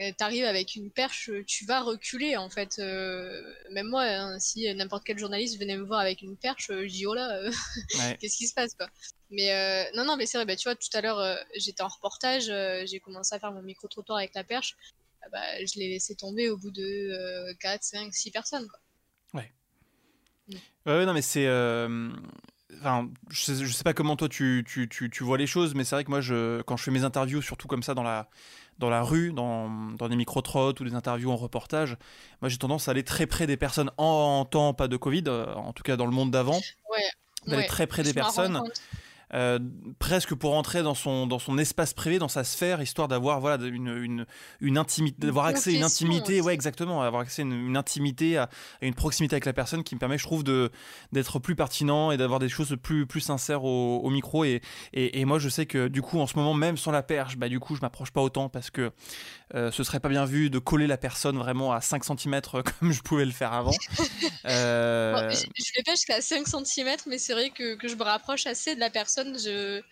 Euh, 0.00 0.10
t'arrives 0.16 0.44
avec 0.44 0.74
une 0.74 0.90
perche, 0.90 1.30
tu 1.46 1.64
vas 1.66 1.80
reculer 1.80 2.36
en 2.36 2.50
fait. 2.50 2.80
Euh, 2.80 3.40
même 3.70 3.86
moi, 3.86 4.02
hein, 4.02 4.40
si 4.40 4.72
n'importe 4.74 5.04
quel 5.04 5.18
journaliste 5.18 5.58
venait 5.60 5.76
me 5.76 5.84
voir 5.84 6.00
avec 6.00 6.20
une 6.22 6.36
perche, 6.36 6.66
je 6.68 6.86
dis 6.86 7.06
oh 7.06 7.14
là, 7.14 7.36
euh, 7.36 7.52
qu'est-ce 8.20 8.36
qui 8.36 8.48
se 8.48 8.54
passe 8.54 8.74
quoi. 8.74 8.88
Mais 9.30 9.52
euh, 9.52 9.84
non, 9.94 10.04
non, 10.04 10.16
mais 10.16 10.26
c'est 10.26 10.36
vrai, 10.36 10.46
bah, 10.46 10.56
tu 10.56 10.68
vois, 10.68 10.74
tout 10.74 10.88
à 10.94 11.00
l'heure 11.00 11.38
j'étais 11.56 11.82
en 11.82 11.88
reportage, 11.88 12.52
j'ai 12.86 12.98
commencé 12.98 13.34
à 13.36 13.38
faire 13.38 13.52
mon 13.52 13.62
micro-trottoir 13.62 14.18
avec 14.18 14.34
la 14.34 14.42
perche, 14.42 14.76
ah 15.22 15.28
bah, 15.30 15.64
je 15.64 15.78
l'ai 15.78 15.88
laissé 15.88 16.16
tomber 16.16 16.48
au 16.50 16.56
bout 16.56 16.72
de 16.72 17.52
4, 17.60 17.82
5, 17.84 18.12
6 18.12 18.30
personnes 18.32 18.66
quoi. 18.66 18.80
Ouais. 19.40 19.52
Mm. 20.48 20.56
Ouais, 20.86 21.06
non, 21.06 21.14
mais 21.14 21.22
c'est. 21.22 21.46
Enfin, 22.80 23.08
je 23.30 23.42
sais, 23.42 23.64
je 23.64 23.72
sais 23.72 23.84
pas 23.84 23.94
comment 23.94 24.16
toi 24.16 24.28
tu, 24.28 24.64
tu, 24.66 24.88
tu, 24.88 25.10
tu 25.10 25.24
vois 25.24 25.38
les 25.38 25.46
choses, 25.46 25.74
mais 25.74 25.84
c'est 25.84 25.96
vrai 25.96 26.04
que 26.04 26.10
moi, 26.10 26.20
je, 26.20 26.62
quand 26.62 26.76
je 26.76 26.84
fais 26.84 26.90
mes 26.90 27.04
interviews, 27.04 27.42
surtout 27.42 27.68
comme 27.68 27.82
ça 27.82 27.94
dans 27.94 28.02
la, 28.02 28.28
dans 28.78 28.90
la 28.90 29.02
rue, 29.02 29.32
dans, 29.32 29.68
dans 29.92 30.08
des 30.08 30.16
micro-trottes 30.16 30.80
ou 30.80 30.84
des 30.84 30.94
interviews 30.94 31.30
en 31.30 31.36
reportage, 31.36 31.96
moi 32.40 32.48
j'ai 32.48 32.58
tendance 32.58 32.88
à 32.88 32.90
aller 32.90 33.04
très 33.04 33.26
près 33.26 33.46
des 33.46 33.56
personnes 33.56 33.90
en, 33.98 34.44
temps, 34.44 34.74
pas 34.74 34.88
de 34.88 34.96
Covid, 34.96 35.24
euh, 35.26 35.54
en 35.54 35.72
tout 35.72 35.82
cas 35.82 35.96
dans 35.96 36.06
le 36.06 36.12
monde 36.12 36.30
d'avant. 36.30 36.60
Ouais, 36.90 37.10
d'aller 37.46 37.66
très 37.66 37.86
près 37.86 38.02
des 38.02 38.14
personnes. 38.14 38.60
Euh, 39.34 39.58
presque 39.98 40.34
pour 40.34 40.54
entrer 40.54 40.82
dans 40.82 40.94
son, 40.94 41.26
dans 41.26 41.40
son 41.40 41.58
espace 41.58 41.92
privé, 41.92 42.18
dans 42.18 42.28
sa 42.28 42.44
sphère, 42.44 42.80
histoire 42.80 43.08
d'avoir 43.08 43.40
voilà, 43.40 43.64
une, 43.66 43.88
une, 43.88 44.26
une 44.60 44.78
intimité, 44.78 45.26
d'avoir 45.26 45.46
accès 45.46 45.70
à 45.70 45.72
une 45.74 45.82
intimité, 45.82 46.40
ouais, 46.40 46.54
exactement, 46.54 47.02
avoir 47.02 47.22
accès 47.22 47.42
à 47.42 47.44
une, 47.44 47.76
intimité, 47.76 48.38
à, 48.38 48.48
une 48.80 48.94
proximité 48.94 49.34
avec 49.34 49.44
la 49.44 49.52
personne 49.52 49.82
qui 49.82 49.96
me 49.96 50.00
permet, 50.00 50.18
je 50.18 50.24
trouve, 50.24 50.44
de, 50.44 50.70
d'être 51.10 51.40
plus 51.40 51.56
pertinent 51.56 52.12
et 52.12 52.16
d'avoir 52.16 52.38
des 52.38 52.48
choses 52.48 52.76
plus, 52.80 53.06
plus 53.06 53.20
sincères 53.20 53.64
au, 53.64 53.98
au 53.98 54.10
micro. 54.10 54.44
Et, 54.44 54.60
et, 54.92 55.20
et, 55.20 55.24
moi, 55.24 55.40
je 55.40 55.48
sais 55.48 55.66
que 55.66 55.88
du 55.88 56.00
coup, 56.00 56.20
en 56.20 56.28
ce 56.28 56.36
moment, 56.36 56.54
même 56.54 56.76
sans 56.76 56.92
la 56.92 57.02
perche, 57.02 57.36
bah, 57.36 57.48
du 57.48 57.58
coup, 57.58 57.74
je 57.74 57.80
m'approche 57.80 58.12
pas 58.12 58.22
autant 58.22 58.48
parce 58.48 58.70
que 58.70 58.92
euh, 59.54 59.70
ce 59.70 59.84
serait 59.84 60.00
pas 60.00 60.08
bien 60.08 60.24
vu 60.24 60.50
de 60.50 60.58
coller 60.58 60.86
la 60.86 60.96
personne 60.96 61.38
vraiment 61.38 61.72
à 61.72 61.80
5 61.80 62.04
cm 62.04 62.40
comme 62.80 62.92
je 62.92 63.02
pouvais 63.02 63.24
le 63.24 63.32
faire 63.32 63.52
avant. 63.52 63.72
Euh... 64.46 65.30
je, 65.30 65.46
je 65.56 65.72
l'ai 65.74 65.82
pas 65.82 65.92
jusqu'à 65.92 66.20
5 66.20 66.46
cm, 66.46 66.96
mais 67.06 67.16
c'est 67.16 67.32
vrai 67.32 67.48
que, 67.48 67.76
que 67.76 67.88
je 67.88 67.94
me 67.94 68.02
rapproche 68.02 68.46
assez 68.46 68.74
de 68.74 68.80
la 68.80 68.90
personne 68.90 69.38
je, 69.38 69.82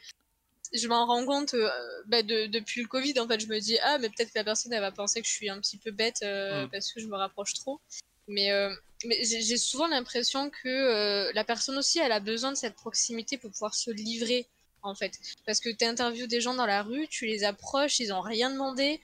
je 0.73 0.89
m'en 0.89 1.07
rends 1.07 1.25
compte 1.27 1.55
euh, 1.55 1.69
bah, 2.07 2.23
depuis 2.23 2.83
le 2.83 2.89
Covid. 2.89 3.19
En 3.21 3.29
fait, 3.29 3.41
je 3.41 3.47
me 3.47 3.59
dis, 3.59 3.79
ah, 3.83 3.99
mais 3.99 4.09
peut-être 4.09 4.33
que 4.33 4.39
la 4.39 4.45
personne, 4.45 4.73
elle 4.73 4.81
va 4.81 4.93
penser 4.93 5.21
que 5.21 5.27
je 5.27 5.33
suis 5.33 5.51
un 5.51 5.61
petit 5.61 5.79
peu 5.79 5.91
bête 5.91 6.23
euh, 6.23 6.67
mm. 6.67 6.71
parce 6.71 6.93
que 6.93 7.01
je 7.01 7.07
me 7.07 7.17
rapproche 7.17 7.55
trop. 7.55 7.81
Mais, 8.29 8.53
euh, 8.53 8.75
mais 9.05 9.23
j'ai 9.25 9.57
souvent 9.57 9.89
l'impression 9.89 10.51
que 10.51 11.33
la 11.35 11.45
personne 11.45 11.77
aussi, 11.77 11.99
elle 11.99 12.13
a 12.13 12.21
besoin 12.21 12.53
de 12.53 12.57
cette 12.57 12.75
proximité 12.75 13.37
pour 13.37 13.51
pouvoir 13.51 13.75
se 13.75 13.91
livrer, 13.91 14.47
en 14.83 14.95
fait. 14.95 15.19
Parce 15.47 15.61
que 15.61 15.71
tu 15.71 15.85
interviews 15.85 16.27
des 16.27 16.41
gens 16.41 16.55
dans 16.55 16.67
la 16.67 16.83
rue, 16.83 17.09
tu 17.09 17.27
les 17.27 17.45
approches, 17.45 18.01
ils 18.01 18.09
n'ont 18.09 18.21
rien 18.21 18.51
demandé. 18.51 19.01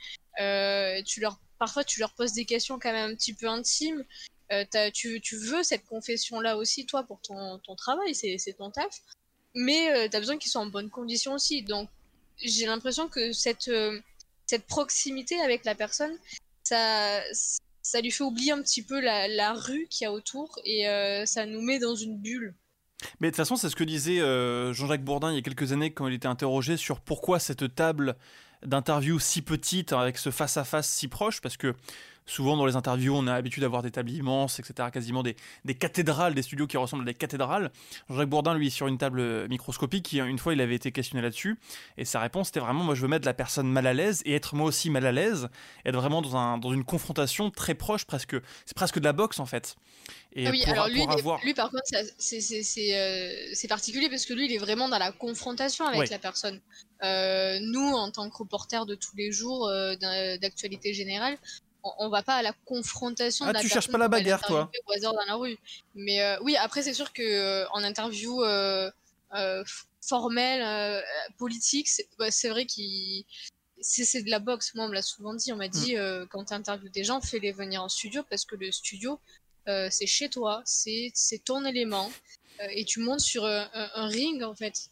tu 1.04 1.20
leur, 1.20 1.38
parfois, 1.58 1.84
tu 1.84 2.00
leur 2.00 2.12
poses 2.14 2.32
des 2.32 2.44
questions 2.44 2.78
quand 2.78 2.92
même 2.92 3.10
un 3.10 3.14
petit 3.14 3.34
peu 3.34 3.48
intimes. 3.48 4.04
Tu, 4.94 5.20
tu, 5.20 5.36
veux 5.36 5.62
cette 5.62 5.84
confession-là 5.86 6.56
aussi, 6.56 6.86
toi, 6.86 7.02
pour 7.04 7.20
ton, 7.20 7.60
travail, 7.76 8.14
c'est 8.14 8.56
ton 8.56 8.70
taf 8.70 9.00
mais 9.54 9.90
euh, 9.90 10.08
tu 10.08 10.16
as 10.16 10.20
besoin 10.20 10.38
qu'ils 10.38 10.50
soient 10.50 10.62
en 10.62 10.66
bonne 10.66 10.90
condition 10.90 11.34
aussi. 11.34 11.62
Donc, 11.62 11.88
j'ai 12.38 12.66
l'impression 12.66 13.08
que 13.08 13.32
cette, 13.32 13.68
euh, 13.68 14.00
cette 14.46 14.66
proximité 14.66 15.40
avec 15.40 15.64
la 15.64 15.74
personne, 15.74 16.16
ça, 16.62 17.20
ça 17.82 18.00
lui 18.00 18.10
fait 18.10 18.24
oublier 18.24 18.52
un 18.52 18.62
petit 18.62 18.82
peu 18.82 19.00
la, 19.00 19.28
la 19.28 19.52
rue 19.52 19.86
qu'il 19.90 20.04
y 20.04 20.06
a 20.06 20.12
autour 20.12 20.58
et 20.64 20.88
euh, 20.88 21.26
ça 21.26 21.46
nous 21.46 21.60
met 21.60 21.78
dans 21.78 21.96
une 21.96 22.16
bulle. 22.16 22.54
Mais 23.20 23.28
de 23.28 23.30
toute 23.30 23.36
façon, 23.36 23.56
c'est 23.56 23.68
ce 23.68 23.76
que 23.76 23.84
disait 23.84 24.18
Jean-Jacques 24.72 25.04
Bourdin 25.04 25.30
il 25.30 25.36
y 25.36 25.38
a 25.38 25.42
quelques 25.42 25.72
années 25.72 25.92
quand 25.92 26.06
il 26.06 26.14
était 26.14 26.28
interrogé 26.28 26.76
sur 26.76 27.00
pourquoi 27.00 27.38
cette 27.38 27.74
table 27.74 28.16
d'interview 28.64 29.18
si 29.18 29.42
petite 29.42 29.92
avec 29.92 30.18
ce 30.18 30.30
face-à-face 30.30 30.88
si 30.88 31.08
proche, 31.08 31.40
parce 31.40 31.56
que 31.56 31.74
souvent 32.28 32.56
dans 32.56 32.66
les 32.66 32.76
interviews, 32.76 33.14
on 33.14 33.26
a 33.26 33.34
l'habitude 33.34 33.62
d'avoir 33.62 33.82
des 33.82 33.90
tables 33.90 34.10
immenses, 34.10 34.60
etc., 34.60 34.90
quasiment 34.92 35.22
des, 35.22 35.36
des, 35.64 35.74
cathédrales, 35.74 36.34
des 36.34 36.42
studios 36.42 36.66
qui 36.66 36.76
ressemblent 36.76 37.02
à 37.02 37.06
des 37.06 37.14
cathédrales. 37.14 37.70
Jean-Jacques 38.08 38.28
Bourdin, 38.28 38.54
lui, 38.54 38.70
sur 38.70 38.86
une 38.86 38.98
table 38.98 39.48
microscopique, 39.48 40.12
une 40.12 40.38
fois, 40.38 40.52
il 40.52 40.60
avait 40.60 40.76
été 40.76 40.92
questionné 40.92 41.22
là-dessus, 41.22 41.58
et 41.96 42.04
sa 42.04 42.20
réponse 42.20 42.50
était 42.50 42.60
vraiment, 42.60 42.84
moi, 42.84 42.94
je 42.94 43.02
veux 43.02 43.08
mettre 43.08 43.26
la 43.26 43.34
personne 43.34 43.68
mal 43.68 43.86
à 43.86 43.94
l'aise 43.94 44.22
et 44.24 44.34
être 44.34 44.54
moi 44.54 44.66
aussi 44.66 44.90
mal 44.90 45.06
à 45.06 45.12
l'aise, 45.12 45.48
être 45.84 45.96
vraiment 45.96 46.22
dans, 46.22 46.36
un, 46.36 46.58
dans 46.58 46.72
une 46.72 46.84
confrontation 46.84 47.50
très 47.50 47.74
proche, 47.74 48.04
presque, 48.04 48.36
c'est 48.64 48.76
presque 48.76 48.98
de 48.98 49.04
la 49.04 49.12
boxe 49.12 49.40
en 49.40 49.46
fait. 49.46 49.76
Et 50.34 50.46
ah 50.46 50.50
oui, 50.50 50.62
alors 50.64 50.88
lui, 50.88 51.04
lui, 51.42 51.54
par 51.54 51.70
contre, 51.70 51.82
euh, 51.94 52.02
c'est 52.18 53.68
particulier 53.68 54.08
parce 54.08 54.26
que 54.26 54.34
lui, 54.34 54.46
il 54.46 54.52
est 54.52 54.58
vraiment 54.58 54.88
dans 54.88 54.98
la 54.98 55.10
confrontation 55.12 55.86
avec 55.86 56.10
la 56.10 56.18
personne. 56.18 56.60
Euh, 57.02 57.58
nous, 57.60 57.88
en 57.94 58.10
tant 58.10 58.28
que 58.28 58.36
reporter 58.36 58.84
de 58.86 58.94
tous 58.94 59.16
les 59.16 59.32
jours 59.32 59.68
euh, 59.68 59.96
d'actualité 59.96 60.92
générale, 60.92 61.36
on, 61.98 62.08
va 62.08 62.22
pas 62.22 62.36
à 62.36 62.42
la 62.42 62.52
confrontation. 62.64 63.46
Ah, 63.46 63.50
de 63.50 63.54
la 63.54 63.60
tu 63.60 63.68
cherches 63.68 63.88
pas 63.88 63.98
la 63.98 64.08
bagarre, 64.08 64.42
toi 64.42 64.70
Au 64.86 64.92
hasard 64.92 65.14
dans 65.14 65.24
la 65.26 65.34
rue. 65.34 65.58
Mais 65.94 66.20
oui, 66.42 66.56
après, 66.56 66.82
c'est 66.82 66.94
sûr 66.94 67.12
que 67.12 67.66
en 67.72 67.82
interview 67.82 68.42
formelle, 70.00 71.02
politique, 71.38 71.88
bah, 72.18 72.30
c'est 72.30 72.48
vrai 72.48 72.66
qu'il 72.66 73.24
c'est 73.80 74.22
de 74.22 74.30
la 74.30 74.38
boxe. 74.40 74.74
Moi, 74.74 74.86
on 74.86 74.88
me 74.88 74.94
l'a 74.94 75.02
souvent 75.02 75.34
dit. 75.34 75.52
On 75.52 75.56
m'a 75.56 75.68
dit, 75.68 75.96
mm. 75.96 76.26
quand 76.30 76.46
tu 76.46 76.54
interviews 76.54 76.88
des 76.88 77.04
gens, 77.04 77.20
fais-les 77.20 77.52
venir 77.52 77.82
en 77.82 77.88
studio 77.88 78.22
parce 78.28 78.44
que 78.44 78.56
le 78.56 78.72
studio, 78.72 79.20
euh, 79.68 79.88
c'est 79.90 80.06
chez 80.06 80.30
toi, 80.30 80.62
c'est 80.64 81.12
ton 81.44 81.64
élément, 81.64 82.10
euh, 82.60 82.66
et 82.70 82.84
tu 82.84 83.00
montes 83.00 83.20
sur 83.20 83.44
euh, 83.44 83.64
un, 83.72 84.08
ring 84.08 84.42
en 84.42 84.54
fait. 84.54 84.88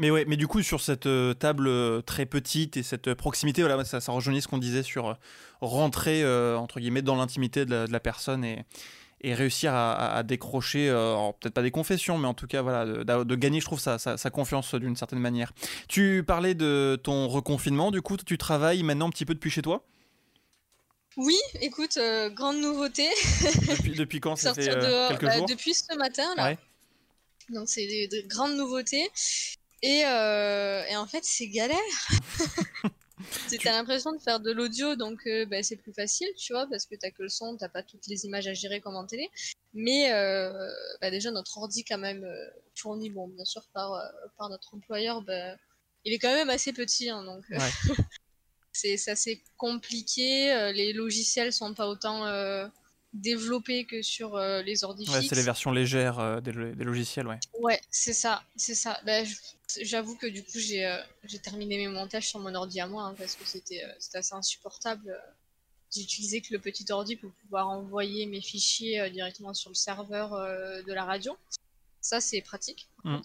Mais 0.00 0.10
ouais, 0.10 0.24
mais 0.26 0.36
du 0.36 0.48
coup 0.48 0.62
sur 0.62 0.80
cette 0.80 1.08
table 1.38 2.02
très 2.04 2.26
petite 2.26 2.76
et 2.76 2.82
cette 2.82 3.14
proximité, 3.14 3.62
voilà, 3.62 3.84
ça, 3.84 4.00
ça 4.00 4.12
rejoignait 4.12 4.40
ce 4.40 4.48
qu'on 4.48 4.58
disait 4.58 4.82
sur 4.82 5.16
rentrer 5.60 6.24
entre 6.56 6.80
guillemets 6.80 7.02
dans 7.02 7.16
l'intimité 7.16 7.66
de, 7.66 7.86
la 7.88 8.00
personne 8.00 8.44
et, 8.44 8.64
et 9.20 9.34
réussir 9.34 9.74
à, 9.74 10.22
décrocher, 10.22 10.88
peut-être 11.40 11.52
pas 11.52 11.62
des 11.62 11.70
confessions, 11.70 12.16
mais 12.16 12.26
en 12.26 12.34
tout 12.34 12.46
cas 12.46 12.62
voilà, 12.62 12.86
de, 12.86 13.34
gagner, 13.34 13.60
je 13.60 13.66
trouve, 13.66 13.78
sa, 13.78 13.98
sa 13.98 14.30
confiance 14.30 14.74
d'une 14.74 14.96
certaine 14.96 15.18
manière. 15.18 15.52
Tu 15.86 16.24
parlais 16.26 16.54
de 16.54 16.98
ton 17.02 17.28
reconfinement, 17.28 17.90
du 17.90 18.00
coup, 18.00 18.16
tu 18.16 18.38
travailles 18.38 18.82
maintenant 18.82 19.08
un 19.08 19.10
petit 19.10 19.26
peu 19.26 19.34
depuis 19.34 19.50
chez 19.50 19.62
toi? 19.62 19.84
Oui, 21.16 21.36
écoute, 21.60 21.96
euh, 21.96 22.30
grande 22.30 22.58
nouveauté. 22.58 23.08
Depuis, 23.96 24.20
quand? 24.20 24.34
Euh, 24.46 25.08
quelques 25.08 25.24
bah, 25.24 25.36
jours? 25.36 25.46
Depuis 25.46 25.74
ce 25.74 25.96
matin, 25.96 26.34
là. 26.36 26.54
Donc, 27.50 27.68
c'est 27.68 27.86
de, 27.86 28.28
grandes 28.28 28.56
nouveautés. 28.56 29.10
Et, 29.82 30.04
euh, 30.04 30.84
et 30.86 30.96
en 30.96 31.06
fait, 31.06 31.24
c'est 31.24 31.48
galère. 31.48 31.78
tu 33.48 33.68
as 33.68 33.72
l'impression 33.72 34.12
de 34.12 34.18
faire 34.18 34.40
de 34.40 34.50
l'audio, 34.52 34.96
donc 34.96 35.28
bah, 35.48 35.62
c'est 35.62 35.76
plus 35.76 35.92
facile, 35.92 36.28
tu 36.36 36.52
vois, 36.52 36.66
parce 36.66 36.86
que 36.86 36.94
t'as 36.94 37.10
que 37.10 37.22
le 37.22 37.28
son, 37.28 37.56
t'as 37.56 37.68
pas 37.68 37.82
toutes 37.82 38.06
les 38.06 38.24
images 38.26 38.46
à 38.46 38.54
gérer 38.54 38.80
comme 38.80 38.96
en 38.96 39.06
télé. 39.06 39.30
Mais 39.72 40.10
bah, 41.00 41.10
déjà, 41.10 41.30
notre 41.30 41.58
ordi, 41.58 41.84
quand 41.84 41.98
même, 41.98 42.26
fourni, 42.74 43.10
bon, 43.10 43.28
bien 43.28 43.44
sûr, 43.44 43.62
par, 43.72 44.00
par 44.36 44.48
notre 44.48 44.74
employeur, 44.74 45.22
il 46.04 46.12
est 46.12 46.18
quand 46.18 46.34
même 46.34 46.50
assez 46.50 46.72
petit, 46.72 47.10
hein, 47.10 47.24
donc 47.24 47.44
c'est 48.72 49.08
assez 49.08 49.42
compliqué. 49.56 50.52
Euh, 50.52 50.72
les 50.72 50.92
logiciels 50.92 51.52
sont 51.52 51.74
pas 51.74 51.88
autant 51.88 52.24
euh, 53.14 53.18
développés 53.18 53.84
que 53.84 54.02
sur 54.02 54.36
euh, 54.36 54.62
les 54.62 54.84
ordi 54.84 55.08
ouais, 55.10 55.22
c'est 55.22 55.34
les 55.34 55.42
versions 55.42 55.72
légères 55.72 56.42
des, 56.42 56.52
logiciels, 56.52 57.26
ouais. 57.26 57.38
Ouais, 57.58 57.80
c'est 57.90 58.12
ça, 58.12 58.42
c'est 58.56 58.74
ça. 58.74 58.98
Ben, 59.04 59.26
j'avoue 59.82 60.16
que 60.16 60.26
du 60.26 60.42
coup, 60.42 60.58
j'ai 60.58 60.98
terminé 61.42 61.76
mes 61.78 61.88
montages 61.88 62.28
sur 62.28 62.40
mon 62.40 62.54
ordi 62.54 62.80
à 62.80 62.86
moi 62.86 63.04
hein, 63.04 63.14
parce 63.16 63.34
que 63.34 63.46
c'était 63.46 63.82
assez 64.14 64.34
insupportable. 64.34 65.18
J'utilisais 65.94 66.40
que 66.40 66.52
le 66.52 66.60
petit 66.60 66.86
ordi 66.90 67.16
pour 67.16 67.32
pouvoir 67.32 67.68
envoyer 67.68 68.26
mes 68.26 68.40
fichiers 68.40 69.10
directement 69.10 69.54
sur 69.54 69.70
le 69.70 69.74
serveur 69.74 70.30
de 70.30 70.92
la 70.92 71.04
radio. 71.04 71.36
Ça, 72.00 72.20
c'est 72.20 72.40
pratique. 72.40 72.88
Mmh. 73.04 73.18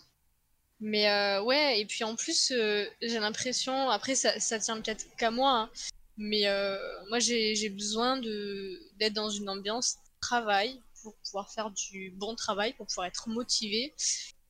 Mais 0.81 1.09
euh, 1.09 1.41
ouais, 1.41 1.79
et 1.79 1.85
puis 1.85 2.03
en 2.03 2.15
plus, 2.15 2.51
euh, 2.51 2.85
j'ai 3.01 3.19
l'impression, 3.19 3.89
après 3.89 4.15
ça, 4.15 4.39
ça 4.39 4.59
tient 4.59 4.79
peut-être 4.81 5.05
qu'à 5.17 5.31
moi, 5.31 5.51
hein, 5.51 5.69
mais 6.17 6.47
euh, 6.47 6.77
moi 7.09 7.19
j'ai 7.19 7.69
besoin 7.69 8.19
d'être 8.19 9.13
dans 9.13 9.29
une 9.29 9.49
ambiance 9.49 9.97
travail 10.21 10.79
pour 11.01 11.15
pouvoir 11.17 11.51
faire 11.51 11.71
du 11.71 12.11
bon 12.11 12.35
travail, 12.35 12.73
pour 12.73 12.87
pouvoir 12.87 13.07
être 13.07 13.29
motivé. 13.29 13.93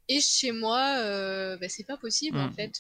Et 0.07 0.21
chez 0.21 0.51
moi, 0.51 1.01
bah, 1.57 1.67
c'est 1.67 1.83
pas 1.83 1.97
possible 1.97 2.37
en 2.37 2.49
mmh. 2.49 2.53
fait. 2.53 2.79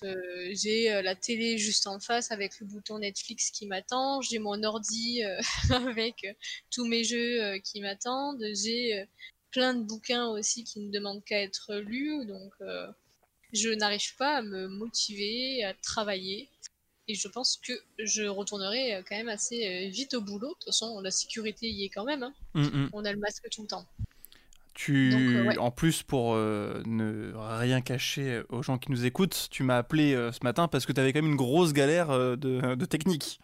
j'ai 0.51 1.01
la 1.01 1.15
télé 1.15 1.57
juste 1.57 1.87
en 1.87 1.99
face 1.99 2.31
avec 2.31 2.59
le 2.59 2.67
bouton 2.67 2.99
Netflix 2.99 3.49
qui 3.49 3.65
m'attend, 3.65 4.21
j'ai 4.21 4.37
mon 4.37 4.63
ordi 4.63 5.23
avec 5.71 6.25
tous 6.71 6.85
mes 6.85 7.03
jeux 7.03 7.57
qui 7.63 7.81
m'attendent, 7.81 8.45
j'ai 8.53 9.07
plein 9.51 9.73
de 9.73 9.83
bouquins 9.83 10.27
aussi 10.27 10.63
qui 10.63 10.79
ne 10.79 10.91
demandent 10.91 11.23
qu'à 11.23 11.41
être 11.41 11.75
lus, 11.75 12.25
donc 12.27 12.53
je 13.53 13.69
n'arrive 13.69 14.15
pas 14.17 14.37
à 14.37 14.41
me 14.41 14.67
motiver, 14.67 15.63
à 15.63 15.73
travailler. 15.73 16.49
Et 17.07 17.15
je 17.15 17.27
pense 17.27 17.57
que 17.57 17.73
je 17.99 18.23
retournerai 18.23 19.03
quand 19.07 19.15
même 19.15 19.29
assez 19.29 19.67
euh, 19.67 19.89
vite 19.89 20.15
au 20.15 20.21
boulot. 20.21 20.49
De 20.49 20.53
toute 20.53 20.65
façon, 20.65 20.99
la 21.01 21.11
sécurité 21.11 21.69
y 21.69 21.85
est 21.85 21.89
quand 21.89 22.03
même. 22.03 22.23
Hein. 22.23 22.33
Mm, 22.55 22.61
mm. 22.63 22.89
On 22.93 23.05
a 23.05 23.11
le 23.11 23.19
masque 23.19 23.47
tout 23.51 23.61
le 23.61 23.67
temps. 23.67 23.85
Tu, 24.73 25.13
euh, 25.13 25.53
en 25.57 25.71
plus, 25.71 26.03
pour 26.03 26.33
euh, 26.33 26.81
ne 26.85 27.31
rien 27.35 27.79
cacher 27.79 28.41
aux 28.49 28.61
gens 28.61 28.77
qui 28.77 28.91
nous 28.91 29.05
écoutent, 29.05 29.47
tu 29.49 29.63
m'as 29.63 29.77
appelé 29.77 30.13
ce 30.33 30.43
matin 30.43 30.67
parce 30.67 30.85
que 30.85 30.91
tu 30.91 30.99
avais 30.99 31.13
quand 31.13 31.21
même 31.21 31.31
une 31.31 31.37
grosse 31.37 31.71
galère 31.71 32.09
de 32.09 32.85
technique. 32.85 33.39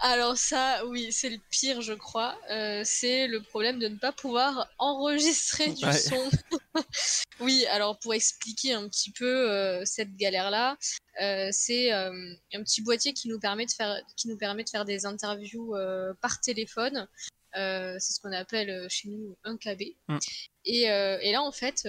Alors 0.00 0.36
ça, 0.36 0.84
oui, 0.86 1.12
c'est 1.12 1.30
le 1.30 1.38
pire, 1.50 1.82
je 1.82 1.92
crois. 1.92 2.38
Euh, 2.50 2.82
c'est 2.84 3.26
le 3.26 3.42
problème 3.42 3.78
de 3.78 3.88
ne 3.88 3.96
pas 3.96 4.12
pouvoir 4.12 4.68
enregistrer 4.78 5.70
du 5.72 5.92
son. 5.92 6.30
oui, 7.40 7.66
alors 7.66 7.98
pour 7.98 8.14
expliquer 8.14 8.74
un 8.74 8.88
petit 8.88 9.10
peu 9.10 9.50
euh, 9.50 9.84
cette 9.84 10.14
galère-là, 10.16 10.76
euh, 11.20 11.48
c'est 11.52 11.90
un 11.90 12.62
petit 12.62 12.82
boîtier 12.82 13.12
qui 13.12 13.28
nous 13.28 13.40
permet 13.40 13.66
de 13.66 13.72
faire, 13.72 14.00
qui 14.16 14.28
nous 14.28 14.36
permet 14.36 14.64
de 14.64 14.68
faire 14.68 14.84
des 14.84 15.04
interviews 15.04 15.74
par 16.20 16.40
téléphone. 16.40 17.08
c'est 17.54 17.98
ce 18.00 18.20
qu'on 18.20 18.32
appelle 18.32 18.86
chez 18.88 19.08
nous 19.08 19.36
un 19.44 19.56
KB. 19.56 19.94
Mm. 20.08 20.18
Et, 20.64 20.82
et, 20.82 21.32
là, 21.32 21.42
en 21.42 21.52
fait, 21.52 21.82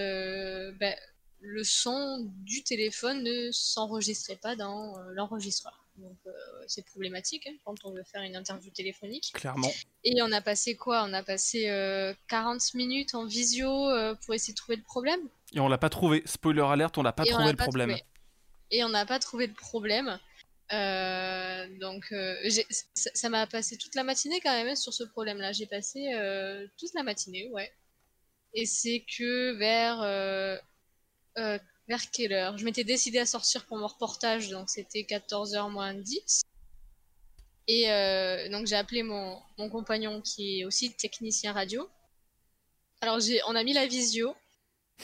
bah, 0.80 0.96
le 1.42 1.64
son 1.64 2.30
du 2.44 2.64
téléphone 2.64 3.24
ne 3.24 3.52
s'enregistrait 3.52 4.38
pas 4.38 4.56
dans 4.56 4.98
l'enregistreur. 5.14 5.86
Donc 6.00 6.18
euh, 6.26 6.32
c'est 6.68 6.86
problématique 6.86 7.48
hein, 7.48 7.56
quand 7.66 7.76
on 7.84 7.92
veut 7.92 8.04
faire 8.04 8.22
une 8.22 8.36
interview 8.36 8.72
téléphonique. 8.72 9.32
Clairement. 9.34 9.72
Et 10.04 10.22
on 10.22 10.32
a 10.32 10.42
passé 10.42 10.76
quoi? 10.76 11.04
On 11.04 11.14
a 11.14 11.24
passé 11.24 11.64
40 12.28 12.56
euh, 12.62 12.78
minutes 12.78 13.16
en 13.16 13.26
visio 13.26 13.90
euh, 13.90 14.16
pour 14.16 14.34
essayer 14.34 14.54
de 14.54 14.58
trouver 14.58 14.78
le 14.78 14.84
problème. 14.84 15.20
Et 15.54 15.60
on 15.60 15.68
l'a 15.68 15.78
pas 15.78 15.90
trouvé. 15.90 16.24
Spoiler 16.26 16.62
alerte, 16.62 16.98
on 16.98 17.04
n'a 17.04 17.12
pas 17.12 17.26
trouvé 17.26 17.52
le 17.52 17.58
problème. 17.58 17.98
Et 18.72 18.84
on 18.84 18.90
n'a 18.90 19.06
pas 19.06 19.20
trouvé 19.20 19.48
de 19.48 19.54
problème. 19.54 20.20
donc 20.70 22.14
ça 22.94 23.30
m'a 23.30 23.48
passé 23.48 23.78
toute 23.78 23.96
la 23.96 24.04
matinée 24.04 24.40
quand 24.42 24.54
même 24.54 24.68
hein, 24.68 24.76
sur 24.76 24.94
ce 24.94 25.04
problème-là. 25.04 25.52
J'ai 25.52 25.66
passé 25.66 26.12
toute 26.78 26.94
la 26.94 27.04
matinée, 27.04 27.50
ouais. 27.50 27.72
Et 28.54 28.66
c'est 28.66 29.06
que 29.18 29.54
vers 29.58 30.62
vers 31.88 32.12
quelle 32.12 32.34
heure? 32.34 32.58
Je 32.58 32.66
m'étais 32.66 32.84
décidé 32.84 33.20
à 33.20 33.26
sortir 33.26 33.66
pour 33.66 33.78
mon 33.78 33.88
reportage, 33.88 34.50
donc 34.50 34.70
c'était 34.70 35.02
14h 35.02 35.72
moins 35.72 35.94
10. 35.94 36.44
Et 37.70 37.92
euh, 37.92 38.50
donc 38.50 38.66
j'ai 38.66 38.76
appelé 38.76 39.04
mon, 39.04 39.40
mon, 39.60 39.70
compagnon 39.70 40.22
qui 40.22 40.62
est 40.62 40.66
aussi 40.66 40.92
technicien 40.92 41.54
radio. 41.54 41.88
Alors 43.02 43.20
on 43.48 43.56
a 43.56 43.64
mis 43.64 43.74
la 43.74 43.86
visio. 43.86 44.36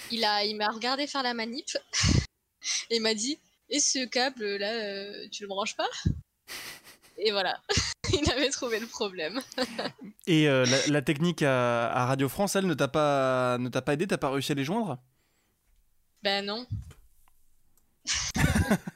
Il 0.10 0.25
a, 0.25 0.44
il 0.44 0.58
m'a 0.58 0.70
regardé 0.70 1.06
faire 1.06 1.22
la 1.22 1.36
manip 1.36 1.77
et 2.89 3.00
m'a 3.00 3.13
dit 3.13 3.38
"Et 3.70 3.80
ce 3.80 4.06
câble 4.06 4.58
là, 4.58 4.72
euh, 4.72 5.27
tu 5.32 5.44
le 5.44 5.48
branches 5.48 5.75
pas? 5.75 5.88
Et 7.18 7.32
voilà, 7.32 7.62
il 8.13 8.30
avait 8.32 8.50
trouvé 8.50 8.80
le 8.80 8.88
problème. 8.88 9.39
et 10.25 10.50
euh, 10.50 10.65
la, 10.88 11.01
technique 11.04 11.44
à, 11.44 11.88
à, 11.92 12.08
Radio 12.08 12.27
France, 12.27 12.56
elle 12.56 12.65
ne 12.65 12.74
t'a 12.74 12.88
pas, 12.88 13.58
ne 13.60 13.70
t'a 13.70 13.84
pas 13.84 13.94
aidé, 13.94 14.08
t'as 14.08 14.18
pas 14.18 14.32
réussi 14.32 14.51
à 14.51 14.56
les 14.56 14.65
joindre? 14.65 14.98
Ben 16.25 16.44
non. 16.44 16.65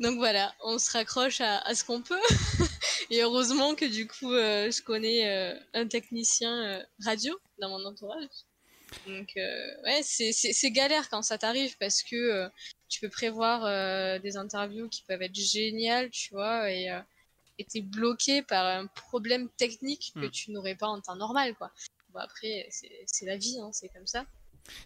Donc 0.00 0.16
voilà, 0.16 0.54
on 0.64 0.78
se 0.78 0.90
raccroche 0.90 1.42
à, 1.42 1.74
ce 1.74 1.84
qu'on 1.84 2.00
peut. 2.00 2.18
Et 3.10 3.22
heureusement 3.22 3.74
que 3.74 3.84
du 3.84 4.06
coup, 4.08 4.32
euh, 4.32 4.70
je 4.70 4.80
connais 4.80 5.28
euh, 5.28 5.54
un 5.74 5.86
technicien 5.86 6.64
euh, 6.64 6.82
radio 7.04 7.38
dans 7.60 7.68
mon 7.68 7.84
entourage. 7.84 8.24
Donc 9.06 9.34
ouais, 9.36 10.00
c'est 10.02 10.70
galère 10.70 11.10
quand 11.10 11.20
ça 11.20 11.36
t'arrive 11.36 11.76
parce 11.76 12.02
que 12.02 12.48
tu 12.88 13.00
peux 13.00 13.10
prévoir 13.10 14.20
des 14.20 14.36
interviews 14.36 14.88
qui 14.88 15.02
peuvent 15.02 15.20
être 15.22 15.34
géniales, 15.34 16.08
tu 16.10 16.32
vois, 16.32 16.70
et 16.70 16.88
t'es 17.68 17.82
bloqué 17.82 18.42
par 18.42 18.64
un 18.64 18.86
problème 18.86 19.50
technique 19.58 20.12
que 20.14 20.26
hmm. 20.26 20.30
tu 20.30 20.52
n'aurais 20.52 20.76
pas 20.76 20.86
en 20.86 21.00
temps 21.00 21.16
normal, 21.16 21.54
quoi. 21.56 21.72
Bon, 22.10 22.20
après, 22.20 22.68
c'est 22.70 23.26
la 23.26 23.36
vie, 23.36 23.58
hein, 23.60 23.70
c'est 23.72 23.88
comme 23.88 24.06
ça. 24.06 24.24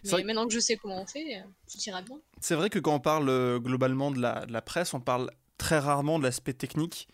Mais 0.03 0.23
maintenant 0.23 0.47
que 0.47 0.53
je 0.53 0.59
sais 0.59 0.75
comment 0.75 1.01
on 1.01 1.05
fait, 1.05 1.43
tout 1.71 1.77
ira 1.85 2.01
bien. 2.01 2.17
C'est 2.39 2.55
vrai 2.55 2.69
que 2.69 2.79
quand 2.79 2.95
on 2.95 2.99
parle 2.99 3.29
euh, 3.29 3.59
globalement 3.59 4.11
de 4.11 4.19
la, 4.19 4.45
de 4.45 4.53
la, 4.53 4.61
presse, 4.61 4.93
on 4.93 4.99
parle 4.99 5.31
très 5.57 5.79
rarement 5.79 6.19
de 6.19 6.23
l'aspect 6.23 6.53
technique. 6.53 7.07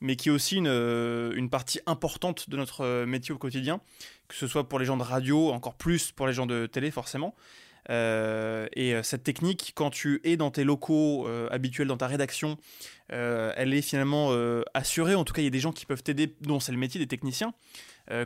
mais 0.00 0.16
qui 0.16 0.28
est 0.28 0.32
aussi 0.32 0.56
une, 0.56 0.66
une 0.66 1.48
partie 1.48 1.80
importante 1.86 2.50
de 2.50 2.56
notre 2.56 3.04
métier 3.04 3.32
au 3.32 3.38
quotidien, 3.38 3.80
que 4.26 4.34
ce 4.34 4.46
soit 4.48 4.68
pour 4.68 4.78
les 4.80 4.84
gens 4.84 4.96
de 4.96 5.02
radio, 5.04 5.52
encore 5.52 5.74
plus 5.74 6.10
pour 6.10 6.26
les 6.26 6.32
gens 6.32 6.46
de 6.46 6.66
télé 6.66 6.90
forcément. 6.90 7.34
Euh, 7.90 8.68
et 8.74 8.94
euh, 8.94 9.02
cette 9.02 9.24
technique, 9.24 9.72
quand 9.74 9.90
tu 9.90 10.20
es 10.24 10.36
dans 10.36 10.50
tes 10.50 10.64
locaux 10.64 11.26
euh, 11.26 11.48
habituels, 11.50 11.88
dans 11.88 11.96
ta 11.96 12.06
rédaction, 12.06 12.58
elle 13.08 13.74
est 13.74 13.82
finalement 13.82 14.30
assurée. 14.72 15.14
En 15.14 15.24
tout 15.24 15.34
cas, 15.34 15.42
il 15.42 15.44
y 15.44 15.48
a 15.48 15.50
des 15.50 15.60
gens 15.60 15.72
qui 15.72 15.84
peuvent 15.84 16.02
t'aider, 16.02 16.34
dont 16.40 16.60
c'est 16.60 16.72
le 16.72 16.78
métier 16.78 16.98
des 16.98 17.06
techniciens. 17.06 17.52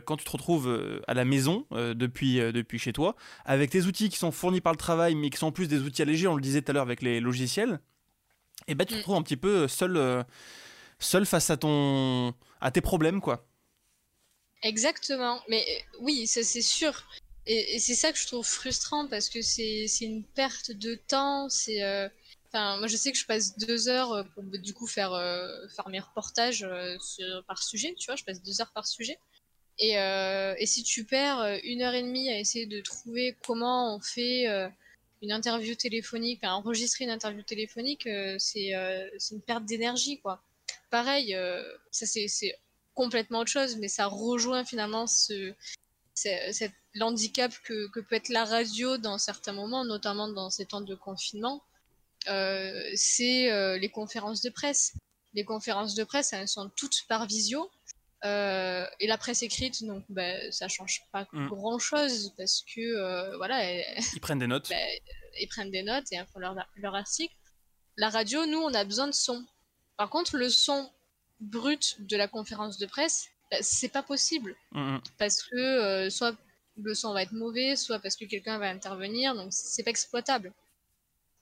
quand 0.05 0.15
tu 0.15 0.23
te 0.23 0.31
retrouves 0.31 1.01
à 1.07 1.13
la 1.13 1.25
maison, 1.25 1.65
depuis, 1.71 2.37
depuis 2.37 2.79
chez 2.79 2.93
toi, 2.93 3.17
avec 3.43 3.69
tes 3.69 3.81
outils 3.81 4.07
qui 4.07 4.17
sont 4.17 4.31
fournis 4.31 4.61
par 4.61 4.71
le 4.71 4.77
travail, 4.77 5.13
mais 5.13 5.29
qui 5.29 5.39
sont 5.39 5.47
en 5.47 5.51
plus 5.51 5.67
des 5.67 5.81
outils 5.81 6.03
allégés, 6.03 6.29
on 6.29 6.35
le 6.35 6.41
disait 6.41 6.61
tout 6.61 6.71
à 6.71 6.73
l'heure 6.73 6.83
avec 6.83 7.01
les 7.01 7.19
logiciels, 7.19 7.81
et 8.69 8.75
ben 8.75 8.85
tu 8.85 8.93
te 8.93 8.95
mm. 8.95 8.99
retrouves 8.99 9.15
un 9.17 9.23
petit 9.23 9.35
peu 9.35 9.67
seul, 9.67 10.25
seul 10.99 11.25
face 11.25 11.49
à, 11.49 11.57
ton, 11.57 12.33
à 12.61 12.71
tes 12.71 12.79
problèmes, 12.79 13.19
quoi. 13.19 13.45
Exactement, 14.63 15.41
mais 15.49 15.65
oui, 15.99 16.27
c'est 16.27 16.61
sûr. 16.61 16.93
Et, 17.47 17.79
c'est 17.79 17.95
ça 17.95 18.11
que 18.11 18.19
je 18.19 18.27
trouve 18.27 18.45
frustrant 18.45 19.07
parce 19.07 19.29
que 19.29 19.41
c'est 19.41 19.87
une 20.01 20.23
perte 20.23 20.71
de 20.71 20.95
temps. 20.95 21.49
C'est, 21.49 21.81
euh, 21.81 22.09
moi 22.53 22.87
je 22.87 22.97
sais 22.97 23.11
que 23.11 23.17
je 23.17 23.25
passe 23.25 23.57
deux 23.57 23.87
heures 23.87 24.11
euh, 24.11 24.23
pour 24.23 24.43
du 24.43 24.73
coup 24.73 24.87
faire 24.87 25.13
euh, 25.13 25.67
faire 25.69 25.87
mes 25.89 25.99
reportages 25.99 26.67
par 27.47 27.63
sujet. 27.63 27.95
Tu 27.97 28.05
vois, 28.07 28.15
je 28.15 28.25
passe 28.25 28.43
deux 28.43 28.61
heures 28.61 28.71
par 28.73 28.85
sujet. 28.85 29.17
Et, 29.79 29.93
et 29.93 30.65
si 30.65 30.83
tu 30.83 31.05
perds 31.05 31.59
une 31.63 31.83
heure 31.83 31.93
et 31.93 32.01
demie 32.01 32.29
à 32.29 32.39
essayer 32.39 32.65
de 32.65 32.81
trouver 32.81 33.37
comment 33.45 33.95
on 33.95 33.99
fait 33.99 34.47
une 35.21 35.31
interview 35.31 35.75
téléphonique, 35.75 36.43
enregistrer 36.43 37.03
une 37.03 37.11
interview 37.11 37.43
téléphonique, 37.43 38.09
c'est 38.39 38.71
une 38.71 39.41
perte 39.45 39.65
d'énergie, 39.65 40.19
quoi. 40.19 40.41
Pareil, 40.89 41.37
ça 41.91 42.07
c'est 42.07 42.57
complètement 42.95 43.41
autre 43.41 43.51
chose, 43.51 43.77
mais 43.77 43.87
ça 43.87 44.07
rejoint 44.07 44.65
finalement 44.65 45.05
ce, 45.05 45.53
cette 46.15 46.73
l'handicap 46.97 47.53
que, 47.63 47.89
peut 47.93 48.15
être 48.15 48.29
la 48.29 48.45
radio 48.45 48.97
dans 48.97 49.17
certains 49.17 49.53
moments, 49.53 49.85
notamment 49.85 50.27
dans 50.27 50.49
ces 50.49 50.65
temps 50.65 50.81
de 50.81 50.95
confinement, 50.95 51.63
euh, 52.27 52.89
c'est 52.95 53.51
euh, 53.51 53.77
les 53.77 53.89
conférences 53.89 54.41
de 54.41 54.49
presse. 54.49 54.93
Les 55.33 55.45
conférences 55.45 55.95
de 55.95 56.03
presse, 56.03 56.33
elles 56.33 56.47
sont 56.47 56.69
toutes 56.75 57.05
par 57.07 57.27
visio. 57.27 57.69
Euh, 58.25 58.85
et 58.99 59.05
la 59.05 59.17
presse 59.17 59.43
écrite, 59.43 59.83
donc 59.85 60.03
ben, 60.09 60.51
ça 60.51 60.67
change 60.67 61.03
pas 61.11 61.27
mm. 61.31 61.47
grand 61.47 61.77
chose 61.77 62.33
parce 62.35 62.63
que 62.63 63.37
voilà. 63.37 63.73
ils 64.13 64.19
prennent 64.19 64.39
des 64.39 64.47
notes. 64.47 64.69
Ben, 64.69 64.99
ils 65.39 65.47
prennent 65.47 65.71
des 65.71 65.83
notes 65.83 66.11
et 66.11 66.17
font 66.33 66.39
leur, 66.39 66.55
leur 66.77 66.95
article. 66.95 67.35
La 67.95 68.09
radio, 68.09 68.45
nous, 68.45 68.59
on 68.59 68.73
a 68.73 68.83
besoin 68.83 69.07
de 69.07 69.13
son. 69.13 69.45
Par 69.97 70.09
contre, 70.09 70.37
le 70.37 70.49
son 70.49 70.89
brut 71.39 71.97
de 71.99 72.17
la 72.17 72.27
conférence 72.27 72.79
de 72.79 72.87
presse, 72.87 73.27
ben, 73.51 73.59
c'est 73.61 73.89
pas 73.89 74.03
possible. 74.03 74.55
Mm, 74.71 74.95
mm. 74.95 75.01
Parce 75.19 75.43
que 75.43 76.09
soit 76.09 76.35
le 76.81 76.93
son 76.93 77.13
va 77.13 77.23
être 77.23 77.33
mauvais, 77.33 77.75
soit 77.75 77.99
parce 77.99 78.15
que 78.15 78.25
quelqu'un 78.25 78.57
va 78.57 78.69
intervenir, 78.69 79.35
donc 79.35 79.49
c'est 79.51 79.83
pas 79.83 79.91
exploitable. 79.91 80.53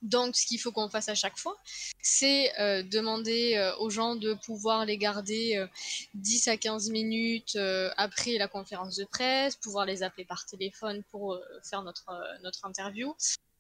Donc, 0.06 0.36
ce 0.36 0.46
qu'il 0.46 0.60
faut 0.60 0.72
qu'on 0.72 0.88
fasse 0.88 1.10
à 1.10 1.16
chaque 1.16 1.38
fois, 1.38 1.58
c'est 2.02 2.52
euh, 2.60 2.84
demander 2.84 3.56
euh, 3.56 3.76
aux 3.78 3.90
gens 3.90 4.16
de 4.16 4.34
pouvoir 4.34 4.86
les 4.86 4.98
garder 4.98 5.66
10 6.14 6.48
euh, 6.48 6.52
à 6.52 6.58
15 6.58 6.92
minutes 6.92 7.58
après 7.98 8.38
la 8.38 8.48
conférence 8.48 8.98
de 8.98 9.06
presse, 9.06 9.56
pouvoir 9.56 9.86
les 9.86 10.04
appeler 10.04 10.26
par 10.26 10.46
téléphone 10.46 11.04
pour 11.10 11.40
faire 11.64 11.82
notre, 11.82 12.06
notre 12.44 12.66
interview. 12.66 13.16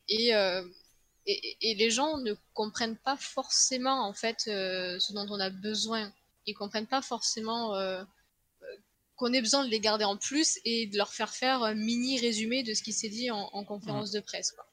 Et, 0.08 0.30
et, 1.26 1.58
et, 1.62 1.74
les 1.74 1.90
gens 1.90 2.20
ne 2.20 2.36
comprennent 2.54 2.98
pas 2.98 3.18
forcément, 3.18 4.08
en 4.08 4.14
fait, 4.14 4.42
ce 4.42 5.14
dont 5.14 5.26
on 5.30 5.40
a 5.40 5.50
besoin. 5.50 6.14
Ils 6.46 6.54
comprennent 6.54 6.86
pas 6.86 7.02
forcément 7.02 7.74
qu'on 9.16 9.32
ait 9.34 9.42
besoin 9.42 9.66
de 9.66 9.70
les 9.70 9.80
garder 9.80 10.06
en 10.06 10.18
plus 10.18 10.60
et 10.66 10.88
de 10.88 10.98
leur 10.98 11.14
faire 11.14 11.30
faire 11.30 11.64
un 11.64 11.74
mini 11.74 12.20
résumé 12.20 12.64
de 12.64 12.74
ce 12.74 12.84
qui 12.84 12.94
s'est 12.94 13.10
dit 13.10 13.32
en, 13.32 13.64
conférence 13.64 14.12
de 14.12 14.20
presse. 14.20 14.52
Quoi. 14.52 14.66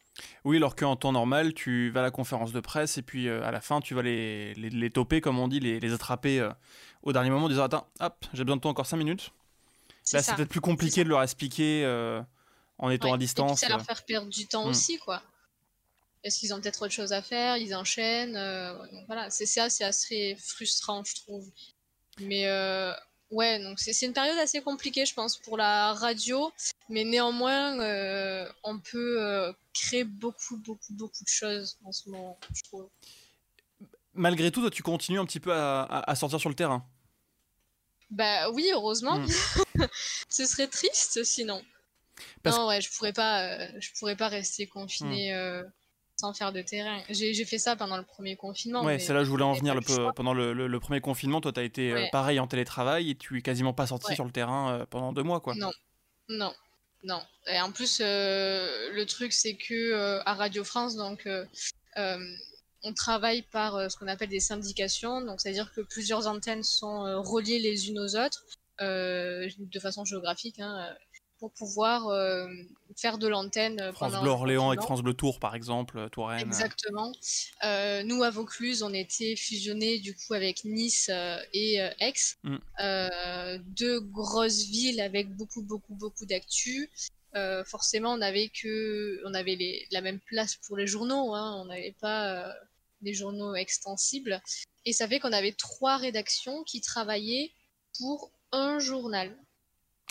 Oui, 0.44 0.56
alors 0.56 0.76
qu'en 0.76 0.96
temps 0.96 1.12
normal, 1.12 1.54
tu 1.54 1.90
vas 1.90 2.00
à 2.00 2.02
la 2.02 2.10
conférence 2.10 2.52
de 2.52 2.60
presse 2.60 2.98
et 2.98 3.02
puis 3.02 3.28
euh, 3.28 3.44
à 3.44 3.50
la 3.50 3.60
fin, 3.60 3.80
tu 3.80 3.94
vas 3.94 4.02
les, 4.02 4.54
les, 4.54 4.70
les, 4.70 4.90
toper, 4.90 5.20
comme 5.20 5.38
on 5.38 5.48
dit, 5.48 5.60
les, 5.60 5.80
les 5.80 5.92
attraper 5.92 6.40
euh, 6.40 6.50
au 7.02 7.12
dernier 7.12 7.30
moment 7.30 7.46
en 7.46 7.48
disant 7.48 7.64
Attends, 7.64 7.86
hop, 8.00 8.26
j'ai 8.32 8.44
besoin 8.44 8.56
de 8.56 8.62
toi 8.62 8.70
encore 8.70 8.86
5 8.86 8.96
minutes. 8.96 9.32
Là, 10.12 10.22
c'est 10.22 10.34
peut-être 10.34 10.48
plus 10.48 10.60
compliqué 10.60 11.04
de 11.04 11.08
leur 11.08 11.22
expliquer 11.22 11.84
euh, 11.84 12.20
en 12.78 12.90
étant 12.90 13.12
à 13.12 13.18
distance. 13.18 13.62
Et 13.62 13.66
puis 13.66 13.72
ça 13.72 13.76
leur 13.76 13.86
faire 13.86 14.04
perdre 14.04 14.28
du 14.28 14.46
temps 14.46 14.66
hmm. 14.66 14.70
aussi, 14.70 14.98
quoi. 14.98 15.22
Est-ce 16.24 16.38
qu'ils 16.38 16.52
ont 16.54 16.60
peut-être 16.60 16.82
autre 16.82 16.92
chose 16.92 17.12
à 17.12 17.22
faire 17.22 17.56
Ils 17.56 17.74
enchaînent. 17.74 18.38
voilà, 19.06 19.30
c'est 19.30 19.46
ça, 19.46 19.70
c'est 19.70 19.84
assez 19.84 20.36
frustrant, 20.40 21.02
je 21.04 21.14
trouve. 21.16 21.48
Mais 22.20 22.46
Ouais, 23.32 23.58
donc 23.62 23.80
c'est 23.80 23.98
une 24.04 24.12
période 24.12 24.36
assez 24.36 24.60
compliquée, 24.60 25.06
je 25.06 25.14
pense, 25.14 25.38
pour 25.38 25.56
la 25.56 25.94
radio, 25.94 26.52
mais 26.90 27.02
néanmoins, 27.02 27.80
euh, 27.80 28.46
on 28.62 28.78
peut 28.78 29.22
euh, 29.22 29.50
créer 29.72 30.04
beaucoup, 30.04 30.58
beaucoup, 30.58 30.92
beaucoup 30.92 31.24
de 31.24 31.28
choses 31.28 31.78
en 31.82 31.92
ce 31.92 32.10
moment, 32.10 32.38
je 32.54 32.62
trouve. 32.64 32.90
Malgré 34.12 34.50
tout, 34.50 34.60
toi, 34.60 34.70
tu 34.70 34.82
continues 34.82 35.18
un 35.18 35.24
petit 35.24 35.40
peu 35.40 35.50
à, 35.50 36.14
sortir 36.14 36.38
sur 36.38 36.50
le 36.50 36.54
terrain 36.54 36.86
Bah 38.10 38.50
oui, 38.50 38.68
heureusement. 38.70 39.18
Hmm. 39.18 39.26
Ce 40.28 40.44
serait 40.44 40.68
triste 40.68 41.24
sinon. 41.24 41.62
Non, 42.44 42.68
ouais, 42.68 42.82
je 42.82 42.90
pourrais 42.92 43.14
pas, 43.14 43.44
euh, 43.44 43.68
je 43.80 43.88
pourrais 43.98 44.16
pas 44.16 44.28
rester 44.28 44.66
confiné. 44.66 45.34
Hmm 45.34 45.72
sans 46.22 46.32
faire 46.34 46.52
de 46.52 46.62
terrain. 46.62 47.02
J'ai 47.10 47.44
fait 47.44 47.58
ça 47.58 47.74
pendant 47.74 47.96
le 47.96 48.04
premier 48.04 48.36
confinement. 48.36 48.84
Ouais, 48.84 49.00
c'est 49.00 49.12
là 49.12 49.24
je 49.24 49.28
voulais 49.28 49.42
en 49.42 49.54
venir. 49.54 49.74
Le, 49.74 50.12
pendant 50.12 50.32
le, 50.32 50.78
premier 50.78 51.00
confinement, 51.00 51.40
toi, 51.40 51.52
tu 51.52 51.58
as 51.58 51.64
été 51.64 51.92
euh, 51.92 52.06
pareil 52.12 52.38
en 52.38 52.46
télétravail 52.46 53.10
et 53.10 53.16
tu 53.16 53.36
es 53.36 53.42
quasiment 53.42 53.72
pas 53.72 53.88
sorti 53.88 54.14
sur 54.14 54.24
le 54.24 54.30
terrain 54.30 54.72
euh, 54.72 54.86
pendant 54.86 55.12
deux 55.12 55.24
mois, 55.24 55.40
quoi. 55.40 55.54
Non, 55.56 55.72
non, 56.28 56.54
non. 57.02 57.20
Et 57.48 57.60
en 57.60 57.72
plus, 57.72 58.00
euh, 58.00 58.92
le 58.92 59.04
truc, 59.04 59.32
c'est 59.32 59.56
que 59.56 60.20
à 60.24 60.34
Radio 60.34 60.62
France, 60.62 60.94
donc, 60.94 61.28
on 62.84 62.94
travaille 62.94 63.42
par 63.42 63.90
ce 63.90 63.96
qu'on 63.96 64.08
appelle 64.08 64.28
des 64.28 64.40
syndications. 64.40 65.22
Donc, 65.22 65.40
c'est-à-dire 65.40 65.72
que 65.72 65.80
plusieurs 65.80 66.28
antennes 66.28 66.62
sont 66.62 67.20
reliées 67.22 67.58
les 67.58 67.88
unes 67.88 67.98
aux 67.98 68.14
autres 68.16 68.44
de 68.78 69.80
façon 69.80 70.04
géographique. 70.04 70.60
Hein, 70.60 70.94
pour 71.42 71.52
pouvoir 71.54 72.06
euh, 72.06 72.46
faire 72.96 73.18
de 73.18 73.26
l'antenne. 73.26 73.80
Euh, 73.80 73.92
France 73.92 74.12
Bleu 74.20 74.30
Orléans 74.30 74.68
avec 74.68 74.80
France 74.80 75.02
Bleu 75.02 75.12
Tours, 75.12 75.40
par 75.40 75.56
exemple, 75.56 75.98
euh, 75.98 76.08
Touraine. 76.08 76.38
Exactement. 76.40 77.10
nous, 78.04 78.22
à 78.22 78.30
Vaucluse, 78.30 78.84
on 78.84 78.94
était 78.94 79.34
fusionnés 79.34 79.98
du 79.98 80.14
coup 80.14 80.34
avec 80.34 80.64
Nice 80.64 81.10
et 81.52 81.78
Aix, 81.98 82.12
mm. 82.44 82.58
deux 83.66 84.00
grosses 84.02 84.66
villes 84.66 85.00
avec 85.00 85.34
beaucoup, 85.34 85.62
beaucoup, 85.62 85.96
beaucoup 85.96 86.26
d'actu. 86.26 86.92
forcément, 87.66 88.12
on 88.12 88.20
avait 88.20 88.50
que, 88.50 89.20
on 89.26 89.34
avait 89.34 89.56
les, 89.56 89.88
la 89.90 90.00
même 90.00 90.20
place 90.20 90.54
pour 90.64 90.76
les 90.76 90.86
journaux. 90.86 91.34
Hein. 91.34 91.60
on 91.60 91.64
n'avait 91.64 91.96
pas 92.00 92.54
des 93.00 93.14
journaux 93.14 93.56
extensibles. 93.56 94.40
Et 94.84 94.92
ça 94.92 95.08
fait 95.08 95.18
qu'on 95.18 95.32
avait 95.32 95.50
trois 95.50 95.96
rédactions 95.96 96.62
qui 96.62 96.80
travaillaient 96.80 97.50
pour 97.98 98.30
un 98.52 98.78
journal. 98.78 99.36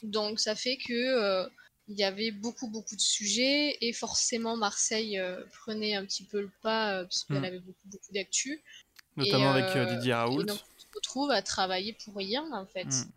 Donc 0.04 0.40
ça 0.40 0.56
fait 0.56 0.78
que 0.78 0.94
euh, 0.94 1.48
il 1.88 1.98
y 1.98 2.04
avait 2.04 2.32
beaucoup 2.32 2.70
beaucoup 2.70 2.96
de 2.96 3.02
sujets 3.02 3.78
et 3.82 3.94
forcément 3.94 4.58
Marseille 4.58 5.20
euh, 5.20 5.44
prenait 5.62 5.96
un 5.96 6.06
petit 6.06 6.24
peu 6.24 6.42
le 6.42 6.52
pas 6.62 6.94
euh, 6.94 7.04
parce 7.04 7.24
qu'elle 7.24 7.40
hmm. 7.40 7.46
avait 7.46 7.60
beaucoup 7.60 7.88
beaucoup 7.88 8.14
d'actu. 8.14 8.62
Notamment 9.18 9.52
avec 9.52 9.90
Didier 9.90 10.14
Raoult. 10.14 10.44
donc 10.44 10.58
on 10.58 10.80
se 10.80 10.86
retrouve 10.96 11.32
à 11.32 11.42
travailler 11.42 11.96
pour 12.06 12.16
rien 12.16 12.46
en 12.54 12.66
fait. 12.66 12.86
Tu 12.86 12.90
hmm. 12.90 13.12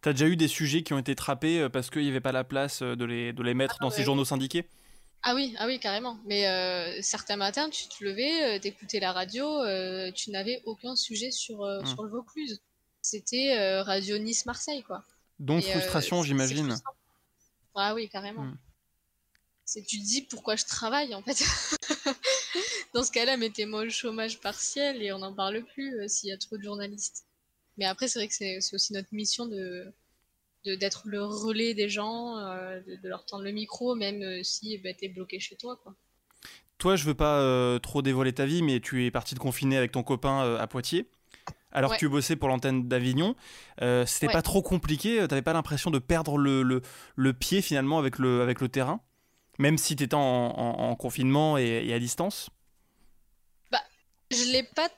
T'as 0.00 0.12
déjà 0.12 0.26
eu 0.26 0.36
des 0.36 0.48
sujets 0.48 0.82
qui 0.82 0.92
ont 0.92 0.98
été 0.98 1.14
trappés 1.14 1.68
parce 1.70 1.90
qu'il 1.90 2.02
n'y 2.02 2.08
avait 2.08 2.20
pas 2.20 2.32
la 2.32 2.44
place 2.44 2.82
de 2.82 3.04
les, 3.04 3.32
de 3.32 3.42
les 3.42 3.54
mettre 3.54 3.76
ah 3.80 3.84
dans 3.84 3.90
ces 3.90 4.02
journaux 4.02 4.24
syndiqués? 4.24 4.66
Ah 5.22 5.34
oui, 5.34 5.54
ah 5.58 5.66
oui, 5.66 5.78
carrément. 5.78 6.18
Mais 6.26 6.42
certains 7.02 7.36
matins, 7.36 7.70
tu 7.70 7.88
te 7.88 8.04
levais, 8.04 8.60
t'écoutais 8.60 9.00
la 9.00 9.12
radio, 9.12 9.46
tu 10.12 10.30
n'avais 10.30 10.62
aucun 10.64 10.94
sujet 10.96 11.30
sur, 11.30 11.60
hmm. 11.64 11.86
sur 11.86 12.02
le 12.02 12.10
Vaucluse. 12.10 12.62
C'était 13.00 13.80
Radio 13.80 14.18
Nice 14.18 14.44
Marseille, 14.46 14.82
quoi. 14.82 15.04
Donc 15.38 15.64
euh, 15.64 15.70
frustration, 15.70 16.22
j'imagine. 16.22 16.76
Ah 17.74 17.94
oui, 17.94 18.08
carrément. 18.08 18.44
Hmm. 18.44 18.56
C'est 19.64 19.82
tu 19.82 19.98
te 19.98 20.04
dis 20.04 20.22
pourquoi 20.22 20.56
je 20.56 20.64
travaille 20.64 21.14
en 21.14 21.22
fait? 21.22 21.42
Dans 22.94 23.02
ce 23.02 23.10
cas-là, 23.10 23.36
mettez-moi 23.36 23.84
au 23.84 23.90
chômage 23.90 24.40
partiel 24.40 25.02
et 25.02 25.12
on 25.12 25.18
n'en 25.18 25.34
parle 25.34 25.64
plus 25.64 25.98
euh, 25.98 26.08
s'il 26.08 26.28
y 26.28 26.32
a 26.32 26.38
trop 26.38 26.56
de 26.56 26.62
journalistes. 26.62 27.24
Mais 27.76 27.86
après, 27.86 28.06
c'est 28.06 28.18
vrai 28.20 28.28
que 28.28 28.34
c'est 28.34 28.58
aussi 28.74 28.92
notre 28.92 29.08
mission 29.12 29.46
de 29.46 29.92
d'être 30.64 31.02
le 31.04 31.22
relais 31.22 31.74
des 31.74 31.90
gens, 31.90 32.38
euh, 32.38 32.80
de, 32.80 33.06
leur 33.06 33.26
tendre 33.26 33.44
le 33.44 33.52
micro, 33.52 33.94
même 33.94 34.42
si 34.42 34.78
bah, 34.78 34.94
tu 34.94 35.04
es 35.04 35.08
bloqué 35.08 35.38
chez 35.38 35.56
toi. 35.56 35.78
Quoi. 35.82 35.94
Toi, 36.78 36.96
je 36.96 37.04
veux 37.04 37.14
pas 37.14 37.78
trop 37.80 38.00
dévoiler 38.00 38.32
ta 38.32 38.46
vie, 38.46 38.62
mais 38.62 38.80
tu 38.80 39.04
es 39.04 39.10
parti 39.10 39.34
de 39.34 39.40
confiner 39.40 39.76
avec 39.76 39.92
ton 39.92 40.02
copain 40.02 40.56
à 40.56 40.66
Poitiers 40.66 41.10
alors 41.74 41.92
que 41.92 41.98
tu 41.98 42.08
bossais 42.08 42.36
pour 42.36 42.48
l'antenne 42.48 42.88
d'Avignon. 42.88 43.34
Euh, 43.82 44.06
c'était 44.06 44.32
pas 44.32 44.42
trop 44.42 44.62
compliqué 44.62 45.20
euh, 45.20 45.26
T'avais 45.26 45.42
pas 45.42 45.52
l'impression 45.52 45.90
de 45.90 45.98
perdre 45.98 46.38
le, 46.38 46.80
le, 47.16 47.32
pied 47.32 47.60
finalement 47.60 47.98
avec 47.98 48.18
le, 48.18 48.42
avec 48.42 48.60
le 48.60 48.68
terrain 48.68 49.00
Même 49.58 49.76
si 49.76 49.96
t'étais 49.96 50.14
en, 50.14 50.20
en, 50.20 50.94
confinement 50.94 51.58
et, 51.58 51.92
à 51.92 51.98
distance? 51.98 52.48
Bah, 53.72 53.82
je 54.30 54.52
l'ai 54.52 54.62
pas 54.62 54.88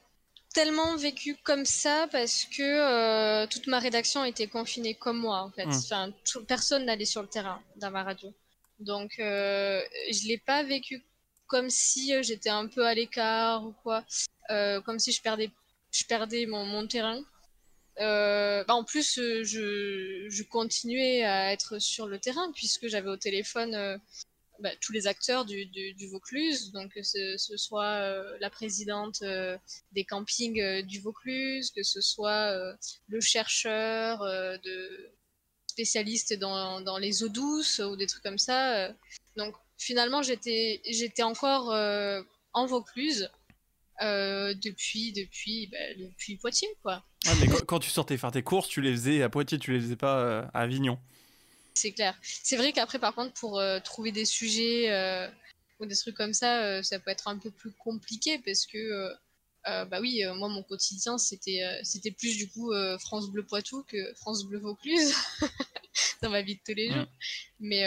tellement 0.53 0.97
vécu 0.97 1.37
comme 1.43 1.65
ça 1.65 2.07
parce 2.13 2.45
que 2.45 2.63
euh, 2.63 3.47
toute 3.47 3.67
ma 3.67 3.79
rédaction 3.79 4.25
était 4.25 4.47
confinée 4.47 4.95
comme 4.95 5.19
moi 5.19 5.41
en 5.41 5.51
fait. 5.51 5.67
Hmm. 5.67 5.73
Enfin, 5.73 6.11
personne 6.47 6.85
n'allait 6.85 7.05
sur 7.07 7.23
le 7.23 7.29
terrain 7.29 7.61
dans 7.77 7.91
ma 7.91 8.03
radio. 8.03 8.33
Donc 8.81 9.19
euh, 9.19 9.81
je 10.11 10.29
l'ai 10.29 10.39
pas 10.39 10.63
vécu 10.63 11.03
comme 11.47 11.71
si 11.71 12.13
j'étais 12.23 12.51
un 12.51 12.67
peu 12.67 12.85
à 12.85 12.93
l'écart 12.93 13.65
ou 13.65 13.73
quoi, 13.83 14.05
comme 14.85 14.99
si 14.99 15.13
je 15.13 15.23
perdais, 15.23 15.51
je 15.99 16.05
perdais 16.07 16.47
mon, 16.47 16.87
terrain. 16.87 17.23
Bah, 17.99 18.65
en 18.69 18.85
plus, 18.85 19.15
je, 19.15 19.43
je, 20.29 20.43
continuais 20.43 21.25
à 21.25 21.53
être 21.53 21.79
sur 21.79 22.07
le 22.07 22.19
terrain 22.19 22.51
puisque 22.53 22.89
j'avais 22.89 23.09
au 23.09 23.17
téléphone 23.17 24.01
bah, 24.61 24.71
tous 24.81 24.93
les 24.93 25.07
acteurs 25.07 25.45
du, 25.45 25.69
Vaucluse, 26.11 26.73
donc 26.73 26.93
que 26.95 27.03
ce, 27.03 27.37
soit 27.57 28.01
euh, 28.01 28.37
la 28.41 28.49
présidente 28.49 29.21
euh, 29.23 29.57
des 29.93 30.05
campings 30.05 30.61
euh, 30.61 30.83
du 30.83 31.01
Vaucluse, 31.01 31.71
que 31.73 31.83
ce 31.83 32.01
soit 32.01 32.55
le 33.09 33.21
chercheur 33.21 34.21
de 34.21 35.13
spécialiste 35.67 36.35
dans, 36.35 36.81
dans, 36.81 36.97
les 36.97 37.23
eaux 37.23 37.29
douces 37.29 37.81
ou 37.81 37.97
des 37.97 38.07
trucs 38.07 38.23
comme 38.23 38.39
ça. 38.39 38.91
donc 39.37 39.55
finalement, 39.77 40.23
j'étais 40.23 41.23
encore 41.23 41.71
en 42.53 42.67
Vaucluse. 42.67 43.31
Depuis 44.01 45.13
depuis 45.13 45.69
bah, 45.69 45.79
depuis 45.99 46.37
Poitiers 46.37 46.69
quoi. 46.83 47.05
Mais 47.41 47.49
quand, 47.67 47.81
tu 47.81 47.91
sortais 47.91 48.17
faire 48.17 48.31
tes 48.31 48.43
courses, 48.43 48.69
tu 48.69 48.81
les 48.81 48.93
faisais 48.93 49.23
à 49.23 49.29
Poitiers, 49.29 49.59
tu 49.59 49.73
les 49.73 49.81
faisais 49.81 49.97
pas 49.97 50.49
à 50.53 50.61
Avignon. 50.61 50.99
C'est 51.77 51.93
clair. 51.93 52.19
C'est 52.23 52.57
vrai 52.57 52.73
qu'après, 52.73 52.99
par 52.99 53.15
contre, 53.15 53.35
pour 53.35 53.59
euh, 53.59 53.81
trouver 53.81 54.11
des 54.11 54.25
sujets 54.25 54.91
euh, 54.91 55.29
ou 55.79 55.85
des 55.85 55.95
trucs 55.95 56.17
comme 56.17 56.33
ça, 56.33 56.63
euh, 56.63 56.83
ça 56.83 56.99
peut 56.99 57.11
être 57.11 57.29
un 57.29 57.37
peu 57.37 57.51
plus 57.51 57.71
compliqué 57.73 58.39
parce 58.39 58.65
que, 58.65 59.13
bah 59.65 59.99
oui, 60.01 60.23
moi, 60.37 60.49
mon 60.49 60.63
quotidien, 60.63 61.19
c'était 61.19 61.61
c'était 61.83 62.13
plus 62.13 62.37
du 62.37 62.49
coup 62.49 62.73
France 63.01 63.29
Bleu 63.31 63.45
Poitou 63.45 63.83
que 63.83 64.15
France 64.15 64.45
Bleu 64.45 64.59
Vaucluse 64.59 65.13
dans 66.23 66.31
ma 66.31 66.41
vie 66.41 66.55
de 66.55 66.61
tous 66.65 66.75
les 66.75 66.91
jours. 66.91 67.07
Mais 67.59 67.85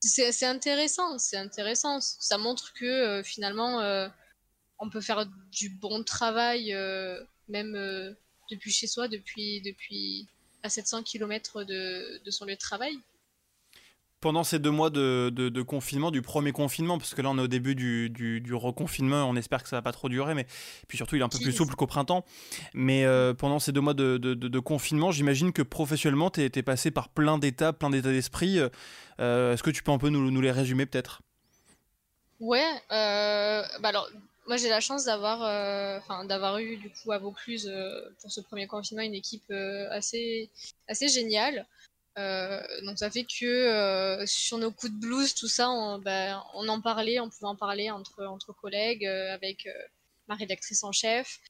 c'est 0.00 0.44
intéressant, 0.44 1.18
c'est 1.18 1.38
intéressant. 1.38 2.00
Ça 2.00 2.36
montre 2.36 2.74
que 2.74 3.22
finalement, 3.24 3.80
on 4.78 4.90
peut 4.90 5.00
faire 5.00 5.26
du 5.52 5.70
bon 5.70 6.02
travail, 6.04 6.72
même 7.48 8.14
depuis 8.50 8.70
chez 8.70 8.86
soi, 8.86 9.08
depuis, 9.08 9.60
depuis 9.60 10.26
à 10.62 10.68
700 10.68 11.02
km 11.02 11.64
de, 11.64 12.20
de 12.24 12.30
son 12.30 12.44
lieu 12.44 12.54
de 12.54 12.58
travail 12.58 12.98
pendant 14.20 14.42
ces 14.42 14.58
deux 14.58 14.70
mois 14.70 14.90
de, 14.90 15.30
de, 15.30 15.62
confinement, 15.62 16.10
du 16.10 16.22
premier 16.22 16.52
confinement, 16.52 16.98
parce 16.98 17.14
que 17.14 17.22
là 17.22 17.30
on 17.30 17.38
est 17.38 17.42
au 17.42 17.48
début 17.48 17.74
du, 17.74 18.10
du, 18.10 18.54
reconfinement, 18.54 19.24
on 19.24 19.36
espère 19.36 19.62
que 19.62 19.68
ça 19.68 19.76
va 19.76 19.82
pas 19.82 19.92
trop 19.92 20.08
durer, 20.08 20.34
mais 20.34 20.46
puis 20.88 20.96
surtout 20.96 21.16
il 21.16 21.20
est 21.20 21.24
un 21.24 21.28
peu 21.28 21.38
plus 21.38 21.52
souple 21.52 21.74
qu'au 21.74 21.86
printemps. 21.86 22.24
Mais 22.74 23.04
euh, 23.04 23.34
pendant 23.34 23.58
ces 23.58 23.72
deux 23.72 23.80
mois 23.80 23.94
de, 23.94 24.60
confinement, 24.60 25.12
j'imagine 25.12 25.52
que 25.52 25.62
professionnellement 25.62 26.30
tu 26.30 26.42
es, 26.42 26.62
passé 26.62 26.90
par 26.90 27.08
plein 27.08 27.38
d'étapes, 27.38 27.78
plein 27.78 27.90
d'états 27.90 28.10
d'esprit. 28.10 28.58
Euh, 29.20 29.52
est-ce 29.52 29.62
que 29.62 29.70
tu 29.70 29.82
peux 29.82 29.92
un 29.92 29.98
peu 29.98 30.08
nous, 30.08 30.30
nous 30.30 30.40
les 30.40 30.50
résumer 30.50 30.86
peut-être? 30.86 31.22
Ouais, 32.40 32.70
euh, 32.92 33.62
bah 33.80 33.88
alors 33.88 34.08
moi 34.48 34.56
j'ai 34.56 34.68
la 34.68 34.80
chance 34.80 35.04
d'avoir 35.04 35.40
enfin 35.98 36.24
d'avoir 36.24 36.58
eu 36.58 36.76
du 36.76 36.90
coup 36.90 37.12
à 37.12 37.18
Vaucluse 37.18 37.72
pour 38.20 38.32
ce 38.32 38.40
premier 38.40 38.66
confinement 38.66 39.02
une 39.02 39.14
équipe 39.14 39.52
assez, 39.90 40.50
assez 40.88 41.08
géniale. 41.08 41.66
Euh, 42.18 42.60
donc 42.84 42.98
ça 42.98 43.10
fait 43.10 43.24
que 43.24 43.46
euh, 43.46 44.26
sur 44.26 44.58
nos 44.58 44.72
coups 44.72 44.92
de 44.92 44.98
blues, 44.98 45.34
tout 45.34 45.46
ça, 45.46 45.70
on, 45.70 45.98
ben, 45.98 46.42
on, 46.54 46.68
en 46.68 46.80
parlait, 46.80 47.20
on 47.20 47.30
pouvait 47.30 47.46
en 47.46 47.54
parler 47.54 47.90
entre, 47.90 48.24
entre 48.24 48.52
collègues, 48.52 49.06
euh, 49.06 49.32
avec 49.32 49.68
ma 50.26 50.34
rédactrice 50.34 50.82
en 50.84 50.92
chef. 50.92 51.40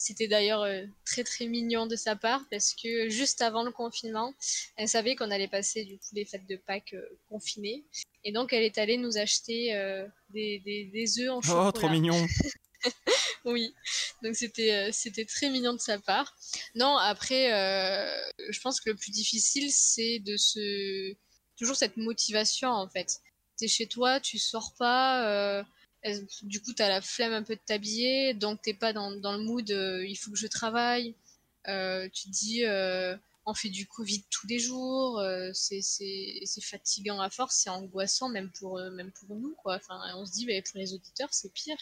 C'était 0.00 0.28
d'ailleurs 0.28 0.64
très 1.04 1.24
très 1.24 1.46
mignon 1.46 1.88
de 1.88 1.96
sa 1.96 2.14
part 2.14 2.42
parce 2.52 2.72
que 2.72 3.08
juste 3.08 3.42
avant 3.42 3.64
le 3.64 3.72
confinement, 3.72 4.32
elle 4.76 4.88
savait 4.88 5.16
qu'on 5.16 5.32
allait 5.32 5.48
passer 5.48 5.84
du 5.84 5.98
coup 5.98 6.10
les 6.12 6.24
fêtes 6.24 6.46
de 6.46 6.54
Pâques 6.54 6.94
confinées 7.28 7.84
et 8.22 8.30
donc 8.30 8.52
elle 8.52 8.62
est 8.62 8.78
allée 8.78 8.96
nous 8.96 9.18
acheter 9.18 9.74
des, 10.30 10.60
des, 10.60 10.84
des 10.84 11.20
œufs 11.20 11.30
en 11.30 11.40
chocolat. 11.40 11.68
Oh, 11.68 11.72
trop 11.72 11.88
mignon 11.88 12.26
oui, 13.44 13.74
donc 14.22 14.36
c'était 14.36 14.72
euh, 14.72 14.90
c'était 14.92 15.24
très 15.24 15.50
mignon 15.50 15.72
de 15.72 15.80
sa 15.80 15.98
part. 15.98 16.36
Non, 16.74 16.96
après, 16.96 17.52
euh, 17.52 18.30
je 18.50 18.60
pense 18.60 18.80
que 18.80 18.90
le 18.90 18.96
plus 18.96 19.10
difficile, 19.10 19.70
c'est 19.72 20.20
de 20.20 20.36
se 20.36 21.14
toujours 21.56 21.76
cette 21.76 21.96
motivation 21.96 22.70
en 22.70 22.88
fait. 22.88 23.20
T'es 23.56 23.68
chez 23.68 23.86
toi, 23.86 24.20
tu 24.20 24.38
sors 24.38 24.74
pas, 24.78 25.28
euh, 25.28 25.64
du 26.42 26.60
coup 26.62 26.72
t'as 26.72 26.88
la 26.88 27.00
flemme 27.00 27.32
un 27.32 27.42
peu 27.42 27.56
de 27.56 27.60
t'habiller, 27.64 28.34
donc 28.34 28.62
t'es 28.62 28.74
pas 28.74 28.92
dans, 28.92 29.10
dans, 29.10 29.32
le 29.32 29.42
mood 29.42 29.68
il 29.68 30.16
faut 30.16 30.30
que 30.30 30.38
je 30.38 30.46
travaille. 30.46 31.14
tu 31.66 31.72
te 31.72 32.30
dis 32.30 32.62
on 33.48 33.54
fait 33.54 33.70
du 33.70 33.86
Covid 33.86 34.24
tous 34.30 34.46
les 34.46 34.58
jours, 34.58 35.22
c'est 35.54 35.80
fatigant 36.60 37.20
à 37.20 37.30
force, 37.30 37.56
c'est 37.56 37.70
angoissant 37.70 38.28
même 38.28 38.50
pour, 38.50 38.78
même 38.92 39.10
pour 39.12 39.36
nous. 39.36 39.54
Quoi. 39.54 39.76
Enfin, 39.76 40.00
on 40.16 40.26
se 40.26 40.32
dit, 40.32 40.46
mais 40.46 40.62
pour 40.62 40.78
les 40.78 40.92
auditeurs, 40.92 41.28
c'est 41.32 41.52
pire. 41.52 41.78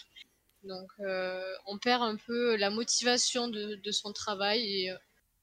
Donc 0.66 0.90
euh, 1.00 1.42
on 1.66 1.78
perd 1.78 2.02
un 2.02 2.16
peu 2.16 2.56
la 2.56 2.70
motivation 2.70 3.48
de, 3.48 3.80
son 3.90 4.12
travail 4.12 4.60
et 4.60 4.90
euh, 4.90 4.96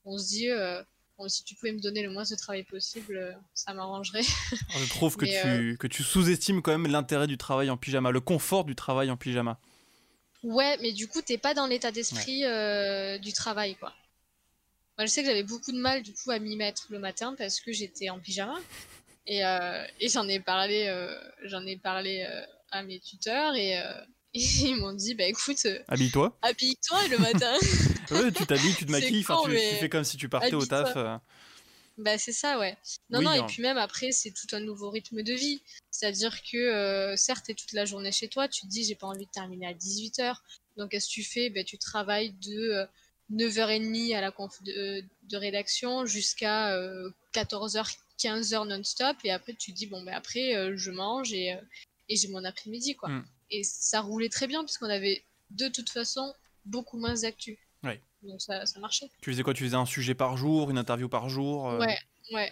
on 0.05 0.17
se 0.17 0.27
dit 0.27 0.49
euh, 0.49 0.81
si 1.27 1.43
tu 1.43 1.55
pouvais 1.55 1.71
me 1.71 1.79
donner 1.79 2.03
le 2.03 2.09
moins 2.09 2.23
de 2.23 2.35
travail 2.35 2.63
possible, 2.63 3.37
ça 3.53 3.73
m'arrangerait. 3.73 4.23
Je 4.23 4.89
trouve 4.89 5.15
que, 5.15 5.25
tu, 5.25 5.77
que 5.77 5.87
tu 5.87 6.03
sous-estimes 6.03 6.61
quand 6.61 6.71
même 6.71 6.91
l'intérêt 6.91 7.27
du 7.27 7.37
travail 7.37 7.69
en 7.69 7.77
pyjama, 7.77 8.11
le 8.11 8.19
confort 8.19 8.65
du 8.65 8.75
travail 8.75 9.09
en 9.09 9.15
pyjama. 9.15 9.59
Ouais, 10.43 10.77
mais 10.81 10.91
du 10.91 11.07
coup, 11.07 11.21
t'es 11.21 11.37
pas 11.37 11.53
dans 11.53 11.67
l'état 11.67 11.91
d'esprit 11.93 12.41
du 13.21 13.31
travail, 13.31 13.75
quoi. 13.75 13.93
Moi, 14.97 15.05
je 15.05 15.11
sais 15.11 15.21
que 15.21 15.27
j'avais 15.27 15.43
beaucoup 15.43 15.71
de 15.71 15.79
mal, 15.79 16.03
du 16.03 16.13
coup, 16.13 16.31
à 16.31 16.39
m'y 16.39 16.55
mettre 16.55 16.87
le 16.89 16.99
matin 16.99 17.35
parce 17.37 17.59
que 17.59 17.71
j'étais 17.71 18.09
en 18.09 18.19
pyjama. 18.19 18.59
Et, 19.25 19.39
et 19.39 20.09
j'en 20.09 20.27
ai 20.27 20.39
parlé, 20.39 20.93
j'en 21.43 21.65
ai 21.65 21.77
parlé 21.77 22.27
à 22.71 22.83
mes 22.83 22.99
tuteurs 22.99 23.55
et 23.55 23.81
ils 24.33 24.75
m'ont 24.75 24.93
dit, 24.93 25.13
bah 25.13 25.25
écoute, 25.25 25.59
euh, 25.65 25.79
habille-toi. 25.87 26.35
Habille-toi 26.41 27.07
le 27.09 27.17
matin. 27.19 27.53
ouais, 28.11 28.31
tu 28.31 28.47
t'habilles, 28.47 28.75
tu 28.75 28.85
te 28.87 28.91
maquilles, 28.91 29.23
tu, 29.23 29.57
fais 29.79 29.89
comme 29.89 30.03
si 30.03 30.17
tu 30.17 30.27
partais 30.27 30.55
au 30.55 30.65
taf. 30.65 30.93
Euh. 30.95 31.17
Bah 31.99 32.17
c'est 32.17 32.31
ça, 32.31 32.57
ouais. 32.57 32.75
Non, 33.11 33.21
non, 33.21 33.33
et 33.33 33.37
hein. 33.37 33.45
puis 33.47 33.61
même 33.61 33.77
après, 33.77 34.11
c'est 34.11 34.31
tout 34.31 34.55
un 34.55 34.59
nouveau 34.59 34.89
rythme 34.89 35.21
de 35.21 35.33
vie. 35.33 35.61
C'est-à-dire 35.91 36.41
que, 36.41 36.57
euh, 36.57 37.15
certes, 37.15 37.45
t'es 37.45 37.53
toute 37.53 37.73
la 37.73 37.85
journée 37.85 38.11
chez 38.11 38.27
toi, 38.27 38.47
tu 38.47 38.61
te 38.61 38.67
dis, 38.67 38.83
j'ai 38.83 38.95
pas 38.95 39.05
envie 39.05 39.27
de 39.27 39.31
terminer 39.31 39.67
à 39.67 39.73
18h. 39.73 40.35
Donc, 40.77 40.89
qu'est-ce 40.89 41.07
que 41.07 41.13
tu 41.13 41.23
fais? 41.23 41.51
Bah, 41.51 41.63
Tu 41.63 41.77
travailles 41.77 42.33
de 42.41 42.87
9h30 43.33 44.15
à 44.15 44.21
la 44.21 44.31
conf 44.31 44.61
de, 44.63 45.03
rédaction 45.33 46.05
jusqu'à 46.05 46.77
14h, 47.33 47.97
15h 48.19 48.67
non-stop. 48.67 49.17
Et 49.23 49.31
après, 49.31 49.53
tu 49.53 49.73
te 49.73 49.77
dis, 49.77 49.87
bon, 49.87 50.03
bah 50.03 50.13
après, 50.15 50.77
je 50.77 50.91
mange 50.91 51.33
et, 51.33 51.57
et 52.09 52.15
j'ai 52.15 52.27
mon 52.27 52.43
après-midi, 52.43 52.95
quoi. 52.95 53.09
Mm 53.09 53.25
et 53.53 53.63
ça 53.63 54.01
roulait 54.01 54.29
très 54.29 54.47
bien 54.47 54.63
puisqu'on 54.63 54.89
avait 54.89 55.23
de 55.51 55.67
toute 55.69 55.89
façon 55.89 56.33
beaucoup 56.65 56.97
moins 56.97 57.13
d'actu. 57.13 57.59
Ouais. 57.83 58.01
Donc 58.23 58.41
ça, 58.41 58.65
ça, 58.65 58.79
marchait. 58.79 59.09
Tu 59.21 59.31
faisais 59.31 59.43
quoi? 59.43 59.53
Tu 59.53 59.63
faisais 59.63 59.75
un 59.75 59.85
sujet 59.85 60.15
par 60.15 60.35
jour, 60.37 60.71
une 60.71 60.77
interview 60.77 61.07
par 61.07 61.29
jour 61.29 61.69
euh? 61.69 61.79
Ouais, 61.79 61.97
ouais. 62.31 62.51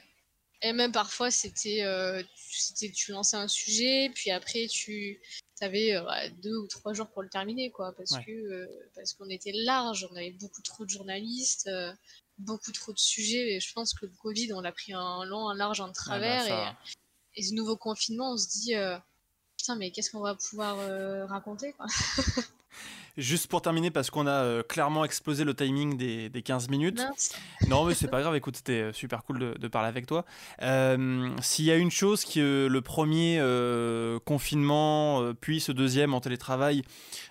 Et 0.61 0.73
même 0.73 0.91
parfois, 0.91 1.31
c'était, 1.31 1.81
euh, 1.81 2.21
tu 2.93 3.11
lançais 3.11 3.37
un 3.37 3.47
sujet, 3.47 4.11
puis 4.13 4.29
après, 4.29 4.67
tu 4.67 5.19
avais 5.63 5.95
euh, 5.95 6.03
deux 6.41 6.57
ou 6.57 6.67
trois 6.67 6.93
jours 6.93 7.07
pour 7.07 7.21
le 7.21 7.29
terminer, 7.29 7.71
quoi, 7.71 7.93
parce 7.93 8.17
que 8.25 8.67
parce 8.95 9.13
qu'on 9.13 9.29
était 9.29 9.53
large, 9.53 10.07
on 10.11 10.15
avait 10.15 10.31
beaucoup 10.31 10.61
trop 10.61 10.85
de 10.85 10.89
journalistes, 10.89 11.69
beaucoup 12.37 12.71
trop 12.71 12.93
de 12.93 12.99
sujets, 12.99 13.55
et 13.55 13.59
je 13.59 13.73
pense 13.73 13.93
que 13.93 14.05
le 14.05 14.13
Covid, 14.21 14.53
on 14.53 14.61
l'a 14.61 14.71
pris 14.71 14.93
un 14.93 15.25
long, 15.25 15.49
un 15.49 15.55
large, 15.55 15.81
en 15.81 15.91
travers, 15.91 16.47
bah, 16.47 16.75
et, 17.35 17.39
et, 17.39 17.43
ce 17.43 17.53
nouveau 17.53 17.77
confinement, 17.77 18.33
on 18.33 18.37
se 18.37 18.47
dit, 18.49 18.73
putain, 19.61 19.75
mais 19.75 19.91
qu'est-ce 19.91 20.09
qu'on 20.09 20.21
va 20.21 20.35
pouvoir 20.35 20.79
euh, 20.79 21.25
raconter 21.27 21.73
quoi 21.73 21.85
Juste 23.17 23.47
pour 23.47 23.61
terminer, 23.61 23.91
parce 23.91 24.09
qu'on 24.09 24.27
a 24.27 24.43
euh, 24.43 24.63
clairement 24.63 25.03
explosé 25.05 25.43
le 25.43 25.53
timing 25.53 25.97
des, 25.97 26.29
des 26.29 26.41
15 26.41 26.69
minutes. 26.69 27.01
Non, 27.67 27.85
mais 27.85 27.93
c'est 27.93 28.07
pas 28.07 28.21
grave, 28.21 28.35
écoute, 28.35 28.57
c'était 28.57 28.81
euh, 28.81 28.93
super 28.93 29.23
cool 29.23 29.39
de, 29.39 29.53
de 29.57 29.67
parler 29.67 29.89
avec 29.89 30.05
toi. 30.05 30.25
S'il 31.41 31.65
y 31.65 31.71
a 31.71 31.75
une 31.75 31.91
chose 31.91 32.25
que 32.25 32.67
le 32.67 32.81
premier 32.81 33.41
confinement, 34.25 35.33
puis 35.39 35.59
ce 35.59 35.71
deuxième 35.71 36.13
en 36.13 36.21
télétravail, 36.21 36.83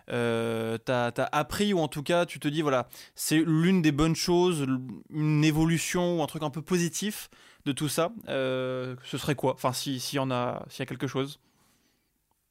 t'as 0.07 0.79
as 0.87 1.29
appris, 1.33 1.73
ou 1.73 1.81
en 1.81 1.88
tout 1.88 2.03
cas, 2.03 2.27
tu 2.27 2.38
te 2.40 2.49
dis, 2.49 2.62
voilà, 2.62 2.88
c'est 3.14 3.38
l'une 3.38 3.83
des 3.83 3.93
bonnes 3.93 4.16
choses, 4.16 4.66
une 5.11 5.45
évolution 5.45 6.19
ou 6.19 6.23
un 6.23 6.27
truc 6.27 6.43
un 6.43 6.51
peu 6.51 6.62
positif 6.62 7.31
de 7.66 7.73
tout 7.73 7.88
ça, 7.88 8.12
ce 8.27 8.97
serait 9.19 9.35
quoi? 9.35 9.55
Enfin, 9.55 9.73
s'il 9.73 10.01
y 10.12 10.19
en 10.19 10.31
a, 10.31 10.64
s'il 10.69 10.81
y 10.81 10.83
a 10.83 10.87
quelque 10.87 11.07
chose 11.07 11.40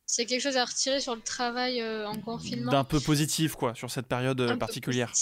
c'est 0.10 0.26
quelque 0.26 0.42
chose 0.42 0.58
à 0.58 0.66
retirer 0.66 1.00
sur 1.00 1.14
le 1.14 1.22
travail 1.22 1.82
euh, 1.82 2.08
en 2.08 2.20
confinement. 2.20 2.72
D'un 2.72 2.84
peu 2.84 3.00
positif, 3.00 3.54
quoi, 3.54 3.76
sur 3.76 3.92
cette 3.92 4.08
période 4.08 4.42
euh, 4.42 4.58
particulière. 4.58 5.14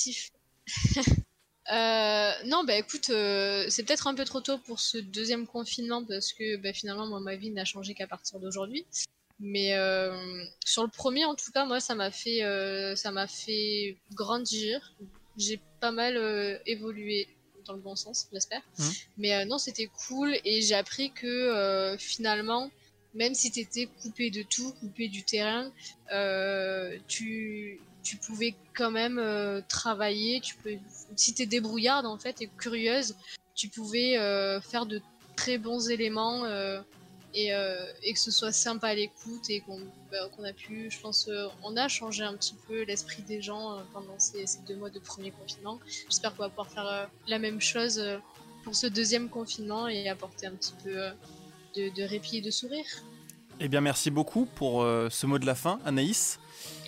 euh, 1.73 2.31
non, 2.45 2.63
bah 2.63 2.77
écoute, 2.77 3.09
euh, 3.09 3.65
c'est 3.67 3.83
peut-être 3.83 4.07
un 4.07 4.15
peu 4.15 4.23
trop 4.23 4.39
tôt 4.39 4.57
pour 4.59 4.79
ce 4.79 4.97
deuxième 4.97 5.45
confinement 5.45 6.05
parce 6.05 6.31
que 6.31 6.55
bah, 6.55 6.71
finalement, 6.71 7.05
moi, 7.05 7.19
ma 7.19 7.35
vie 7.35 7.51
n'a 7.51 7.65
changé 7.65 7.95
qu'à 7.95 8.07
partir 8.07 8.39
d'aujourd'hui. 8.39 8.85
Mais 9.41 9.73
sur 10.65 10.83
le 10.83 10.89
premier, 10.89 11.25
en 11.25 11.35
tout 11.35 11.51
cas, 11.51 11.65
moi, 11.65 11.81
ça 11.81 11.93
m'a 11.93 12.09
fait, 12.09 12.39
ça 12.95 13.11
m'a 13.11 13.27
fait 13.27 13.97
grandir. 14.13 14.93
J'ai 15.35 15.59
pas 15.81 15.91
mal 15.91 16.61
évolué 16.65 17.27
dans 17.65 17.73
le 17.73 17.81
bon 17.81 17.97
sens, 17.97 18.29
j'espère. 18.31 18.61
Mmh. 18.79 18.83
Mais 19.17 19.45
non, 19.45 19.57
c'était 19.57 19.89
cool 20.07 20.33
et 20.45 20.61
j'ai 20.61 20.75
appris 20.75 21.11
que 21.11 21.95
finalement, 21.99 22.71
même 23.17 23.33
si 23.33 23.51
tu 23.51 23.59
étais 23.59 23.87
coupé 24.01 24.29
de 24.29 24.43
tout, 24.43 24.71
coupé 24.79 25.09
du 25.09 25.23
terrain, 25.23 25.71
tu, 27.07 27.79
tu 28.03 28.17
pouvais 28.17 28.55
quand 28.75 28.91
même 28.91 29.21
travailler. 29.67 30.39
Tu 30.39 30.55
peux, 30.55 30.75
si 31.15 31.33
tu 31.33 31.41
es 31.43 31.45
débrouillarde 31.45 32.05
en 32.05 32.17
fait 32.17 32.41
et 32.41 32.49
curieuse, 32.57 33.15
tu 33.55 33.67
pouvais 33.67 34.17
faire 34.61 34.85
de 34.85 35.01
très 35.37 35.57
bons 35.57 35.89
éléments 35.89 36.43
euh, 36.43 36.81
et, 37.33 37.53
euh, 37.53 37.85
et, 38.03 38.11
que 38.13 38.19
ce 38.19 38.31
soit 38.31 38.51
sympa 38.51 38.87
à 38.87 38.95
l'écoute 38.95 39.49
et 39.49 39.61
qu'on 39.61 39.79
bah, 40.11 40.17
a 40.43 40.53
pu, 40.53 40.89
je 40.91 40.99
pense, 40.99 41.27
euh, 41.29 41.47
on 41.63 41.77
a 41.77 41.87
changé 41.87 42.23
un 42.23 42.35
petit 42.35 42.55
peu 42.67 42.83
l'esprit 42.83 43.21
des 43.21 43.41
gens 43.41 43.77
pendant 43.93 44.17
ces, 44.17 44.45
deux 44.67 44.75
mois 44.75 44.89
de 44.89 44.99
premier 44.99 45.31
confinement. 45.31 45.79
J'espère 46.09 46.35
qu'on 46.35 46.43
va 46.43 46.49
pouvoir 46.49 46.69
faire 46.69 47.09
la 47.27 47.39
même 47.39 47.61
chose 47.61 48.03
pour 48.63 48.75
ce 48.75 48.87
deuxième 48.87 49.29
confinement 49.29 49.87
et 49.87 50.09
apporter 50.09 50.47
un 50.47 50.55
petit 50.55 50.73
peu 50.83 50.97
de, 51.77 52.03
répit 52.03 52.37
et 52.37 52.41
de 52.41 52.51
sourire. 52.51 52.85
Eh 53.59 53.67
bien, 53.67 53.81
merci 53.81 54.11
beaucoup 54.11 54.45
pour 54.45 54.83
ce 54.83 55.25
mot 55.25 55.39
de 55.39 55.45
la 55.45 55.55
fin, 55.55 55.79
Anaïs. 55.85 56.39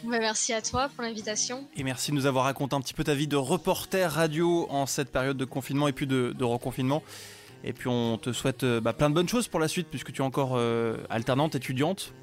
Bah, 0.03 0.19
merci 0.19 0.53
à 0.53 0.61
toi 0.61 0.89
pour 0.89 1.03
l'invitation. 1.03 1.67
Et 1.75 1.83
merci 1.83 2.11
de 2.11 2.15
nous 2.15 2.25
avoir 2.25 2.45
raconté 2.45 2.75
un 2.75 2.81
petit 2.81 2.93
peu 2.93 3.03
ta 3.03 3.15
vie 3.15 3.27
de 3.27 3.35
reporter 3.35 4.09
radio 4.11 4.67
en 4.69 4.85
cette 4.85 5.11
période 5.11 5.37
de 5.37 5.45
confinement 5.45 5.87
et 5.87 5.93
puis 5.93 6.07
de, 6.07 6.33
de 6.37 6.43
reconfinement. 6.43 7.03
Et 7.63 7.73
puis 7.73 7.87
on 7.87 8.17
te 8.17 8.31
souhaite 8.31 8.63
euh, 8.63 8.79
bah, 8.79 8.93
plein 8.93 9.09
de 9.09 9.15
bonnes 9.15 9.27
choses 9.27 9.47
pour 9.47 9.59
la 9.59 9.67
suite, 9.67 9.87
puisque 9.89 10.13
tu 10.13 10.21
es 10.21 10.25
encore 10.25 10.53
euh, 10.55 10.97
alternante, 11.09 11.55
étudiante. 11.55 12.13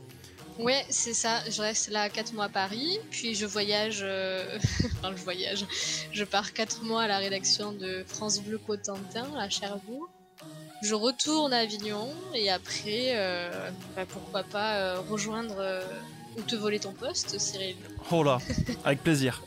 Ouais, 0.59 0.87
c'est 0.89 1.13
ça. 1.13 1.43
Je 1.51 1.61
reste 1.61 1.91
là 1.91 2.09
4 2.09 2.33
mois 2.33 2.47
à 2.47 2.49
Paris, 2.49 2.99
puis 3.11 3.35
je 3.35 3.45
voyage. 3.45 4.01
Euh, 4.03 4.59
enfin, 4.97 5.15
je 5.15 5.23
voyage. 5.23 5.67
Je 6.13 6.25
pars 6.25 6.55
4 6.55 6.85
mois 6.85 7.03
à 7.03 7.07
la 7.07 7.19
rédaction 7.19 7.73
de 7.73 8.05
France 8.07 8.41
Bleu 8.41 8.59
Cotentin 8.59 9.27
à 9.39 9.51
Cherbourg. 9.51 10.09
Je 10.83 10.95
retourne 10.95 11.53
à 11.53 11.59
Avignon 11.59 12.09
et 12.35 12.51
après, 12.51 13.15
bah, 13.97 14.03
pourquoi 14.09 14.43
pas 14.43 14.97
rejoindre 15.01 15.57
ou 16.37 16.43
te 16.43 16.55
voler 16.55 16.79
ton 16.79 16.93
poste, 16.93 17.39
Cyril. 17.41 17.77
Oh 18.11 18.23
là, 18.23 18.39
avec 18.85 19.03
plaisir. 19.03 19.43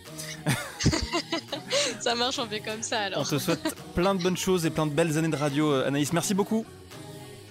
ça 2.00 2.16
marche, 2.16 2.40
on 2.40 2.48
fait 2.48 2.60
comme 2.60 2.82
ça 2.82 3.02
alors. 3.02 3.22
On 3.22 3.24
te 3.24 3.38
souhaite 3.38 3.76
plein 3.94 4.16
de 4.16 4.22
bonnes 4.22 4.38
choses 4.38 4.66
et 4.66 4.70
plein 4.70 4.88
de 4.88 4.92
belles 4.92 5.18
années 5.18 5.30
de 5.30 5.36
radio, 5.36 5.72
euh, 5.72 5.88
Anaïs. 5.88 6.14
Merci 6.14 6.34
beaucoup. 6.34 6.66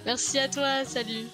Merci 0.05 0.39
à 0.39 0.49
toi, 0.49 0.85
salut. 0.85 1.27